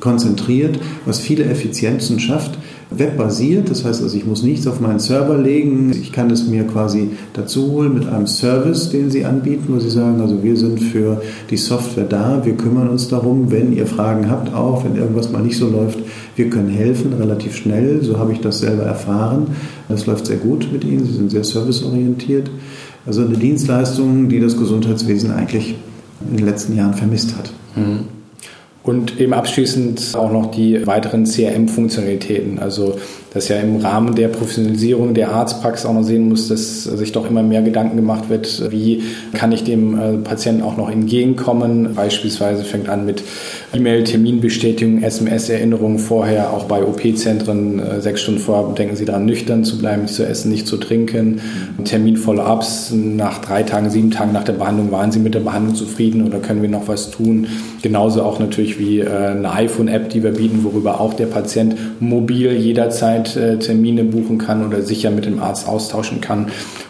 konzentriert, 0.00 0.78
was 1.04 1.18
viele 1.18 1.44
Effizienzen 1.44 2.20
schafft, 2.20 2.58
webbasiert. 2.90 3.70
Das 3.70 3.84
heißt 3.84 4.02
also, 4.02 4.16
ich 4.16 4.26
muss 4.26 4.42
nichts 4.42 4.66
auf 4.66 4.80
meinen 4.80 5.00
Server 5.00 5.36
legen. 5.36 5.90
Ich 5.90 6.12
kann 6.12 6.30
es 6.30 6.46
mir 6.46 6.64
quasi 6.64 7.10
dazu 7.32 7.72
holen 7.72 7.94
mit 7.94 8.06
einem 8.06 8.26
Service, 8.26 8.90
den 8.90 9.10
Sie 9.10 9.24
anbieten, 9.24 9.64
wo 9.68 9.78
Sie 9.80 9.90
sagen, 9.90 10.20
also 10.20 10.42
wir 10.42 10.56
sind 10.56 10.80
für 10.80 11.20
die 11.50 11.56
Software 11.56 12.04
da, 12.04 12.44
wir 12.44 12.54
kümmern 12.54 12.88
uns 12.88 13.08
darum, 13.08 13.50
wenn 13.50 13.72
ihr 13.72 13.86
Fragen 13.86 14.30
habt, 14.30 14.54
auch 14.54 14.84
wenn 14.84 14.96
irgendwas 14.96 15.32
mal 15.32 15.42
nicht 15.42 15.58
so 15.58 15.68
läuft, 15.68 15.98
wir 16.36 16.50
können 16.50 16.68
helfen, 16.68 17.12
relativ 17.14 17.56
schnell. 17.56 18.02
So 18.02 18.18
habe 18.18 18.32
ich 18.32 18.40
das 18.40 18.60
selber 18.60 18.84
erfahren. 18.84 19.48
Das 19.88 20.06
läuft 20.06 20.26
sehr 20.26 20.36
gut 20.36 20.68
mit 20.72 20.84
Ihnen. 20.84 21.04
Sie 21.04 21.14
sind 21.14 21.30
sehr 21.30 21.44
serviceorientiert. 21.44 22.50
Also 23.06 23.24
eine 23.24 23.36
Dienstleistung, 23.36 24.28
die 24.28 24.40
das 24.40 24.56
Gesundheitswesen 24.56 25.30
eigentlich 25.30 25.76
in 26.28 26.36
den 26.36 26.46
letzten 26.46 26.76
Jahren 26.76 26.94
vermisst 26.94 27.36
hat. 27.36 27.52
Mhm. 27.76 28.15
Und 28.86 29.18
eben 29.18 29.34
abschließend 29.34 30.14
auch 30.14 30.30
noch 30.30 30.52
die 30.52 30.86
weiteren 30.86 31.24
CRM-Funktionalitäten. 31.24 32.60
Also, 32.60 32.96
dass 33.34 33.48
ja 33.48 33.56
im 33.56 33.78
Rahmen 33.78 34.14
der 34.14 34.28
Professionalisierung 34.28 35.12
der 35.12 35.32
Arztpraxis 35.32 35.84
auch 35.86 35.92
noch 35.92 36.04
sehen 36.04 36.28
muss, 36.28 36.46
dass 36.46 36.84
sich 36.84 37.10
doch 37.10 37.28
immer 37.28 37.42
mehr 37.42 37.62
Gedanken 37.62 37.96
gemacht 37.96 38.28
wird, 38.28 38.70
wie 38.70 39.02
kann 39.32 39.50
ich 39.50 39.64
dem 39.64 39.98
äh, 39.98 40.12
Patienten 40.18 40.62
auch 40.62 40.76
noch 40.76 40.88
entgegenkommen. 40.88 41.96
Beispielsweise 41.96 42.62
fängt 42.62 42.88
an 42.88 43.04
mit 43.04 43.24
E-Mail, 43.76 44.04
Terminbestätigung, 44.04 45.02
SMS-Erinnerungen 45.02 45.98
vorher, 45.98 46.52
auch 46.54 46.64
bei 46.64 46.82
OP-Zentren 46.82 47.78
äh, 47.78 48.00
sechs 48.00 48.22
Stunden 48.22 48.40
vorher 48.40 48.72
denken 48.74 48.96
Sie 48.96 49.04
daran, 49.04 49.26
nüchtern 49.26 49.64
zu 49.64 49.78
bleiben, 49.78 50.02
nicht 50.02 50.14
zu 50.14 50.26
essen, 50.26 50.50
nicht 50.50 50.66
zu 50.66 50.78
trinken. 50.78 51.42
Termin-Follow-ups 51.84 52.92
nach 52.92 53.38
drei 53.42 53.64
Tagen, 53.64 53.90
sieben 53.90 54.10
Tagen 54.10 54.32
nach 54.32 54.44
der 54.44 54.54
Behandlung, 54.54 54.90
waren 54.92 55.12
Sie 55.12 55.18
mit 55.18 55.34
der 55.34 55.40
Behandlung 55.40 55.74
zufrieden 55.74 56.26
oder 56.26 56.38
können 56.38 56.62
wir 56.62 56.70
noch 56.70 56.88
was 56.88 57.10
tun? 57.10 57.48
Genauso 57.82 58.22
auch 58.22 58.38
natürlich 58.38 58.78
wie 58.78 59.00
äh, 59.00 59.08
eine 59.08 59.52
iPhone-App, 59.52 60.08
die 60.08 60.22
wir 60.22 60.30
bieten, 60.30 60.64
worüber 60.64 60.98
auch 61.00 61.12
der 61.12 61.26
Patient 61.26 61.76
mobil 62.00 62.52
jederzeit 62.52 63.36
äh, 63.36 63.58
Termine 63.58 64.04
buchen 64.04 64.38
kann 64.38 64.66
oder 64.66 64.80
sicher 64.80 65.10
mit 65.10 65.26
dem 65.26 65.38
Arzt 65.38 65.68
austauschen 65.68 66.22
kann. 66.22 66.46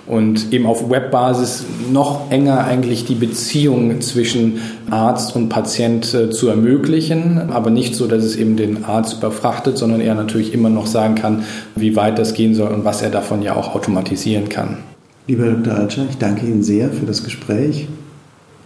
Und 0.06 0.52
eben 0.52 0.66
auf 0.66 0.88
Webbasis 0.88 1.64
noch 1.92 2.30
enger 2.30 2.64
eigentlich 2.64 3.06
die 3.06 3.16
Beziehung 3.16 4.00
zwischen 4.00 4.60
Arzt 4.88 5.34
und 5.34 5.48
Patient 5.48 6.04
zu 6.04 6.48
ermöglichen, 6.76 7.50
aber 7.50 7.70
nicht 7.70 7.94
so, 7.94 8.06
dass 8.06 8.24
es 8.24 8.36
eben 8.36 8.56
den 8.56 8.84
Arzt 8.84 9.18
überfrachtet, 9.18 9.78
sondern 9.78 10.00
er 10.00 10.14
natürlich 10.14 10.52
immer 10.52 10.70
noch 10.70 10.86
sagen 10.86 11.14
kann, 11.14 11.44
wie 11.74 11.96
weit 11.96 12.18
das 12.18 12.34
gehen 12.34 12.54
soll 12.54 12.72
und 12.72 12.84
was 12.84 13.02
er 13.02 13.10
davon 13.10 13.42
ja 13.42 13.56
auch 13.56 13.74
automatisieren 13.74 14.48
kann. 14.48 14.78
Lieber 15.26 15.46
Dr. 15.46 15.74
Altscher, 15.74 16.06
ich 16.08 16.18
danke 16.18 16.46
Ihnen 16.46 16.62
sehr 16.62 16.90
für 16.90 17.06
das 17.06 17.24
Gespräch. 17.24 17.88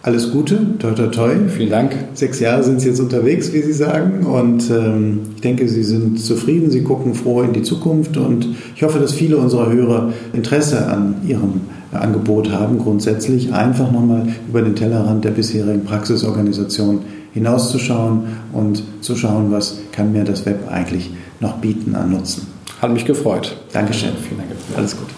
Alles 0.03 0.31
Gute, 0.31 0.57
toi 0.79 0.91
toi 0.91 1.07
toi. 1.07 1.29
Vielen 1.47 1.69
Dank. 1.69 1.95
Sechs 2.15 2.39
Jahre 2.39 2.63
sind 2.63 2.81
Sie 2.81 2.87
jetzt 2.87 2.99
unterwegs, 2.99 3.53
wie 3.53 3.61
Sie 3.61 3.73
sagen. 3.73 4.25
Und 4.25 4.69
ähm, 4.71 5.19
ich 5.35 5.41
denke, 5.41 5.67
Sie 5.67 5.83
sind 5.83 6.19
zufrieden, 6.19 6.71
Sie 6.71 6.81
gucken 6.81 7.13
froh 7.13 7.43
in 7.43 7.53
die 7.53 7.61
Zukunft. 7.61 8.17
Und 8.17 8.47
ich 8.75 8.81
hoffe, 8.81 8.97
dass 8.97 9.13
viele 9.13 9.37
unserer 9.37 9.71
Hörer 9.71 10.11
Interesse 10.33 10.87
an 10.87 11.17
Ihrem 11.27 11.61
Angebot 11.91 12.51
haben, 12.51 12.79
grundsätzlich 12.79 13.53
einfach 13.53 13.91
nochmal 13.91 14.27
über 14.49 14.63
den 14.63 14.75
Tellerrand 14.75 15.23
der 15.23 15.31
bisherigen 15.31 15.83
Praxisorganisation 15.83 17.01
hinauszuschauen 17.33 18.27
und 18.53 18.83
zu 19.01 19.15
schauen, 19.15 19.51
was 19.51 19.77
kann 19.91 20.11
mir 20.11 20.23
das 20.23 20.45
Web 20.45 20.69
eigentlich 20.69 21.09
noch 21.39 21.57
bieten 21.57 21.95
an 21.95 22.11
Nutzen. 22.11 22.45
Hat 22.81 22.91
mich 22.91 23.05
gefreut. 23.05 23.57
Dankeschön. 23.73 24.15
Vielen 24.17 24.39
Dank. 24.39 24.51
Alles 24.75 24.97
gut. 24.97 25.09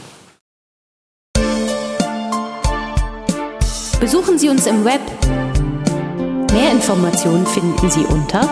Besuchen 3.99 4.37
Sie 4.37 4.49
uns 4.49 4.67
im 4.67 4.83
Web. 4.83 4.99
Mehr 6.51 6.73
Informationen 6.73 7.45
finden 7.45 7.89
Sie 7.89 8.01
unter 8.01 8.49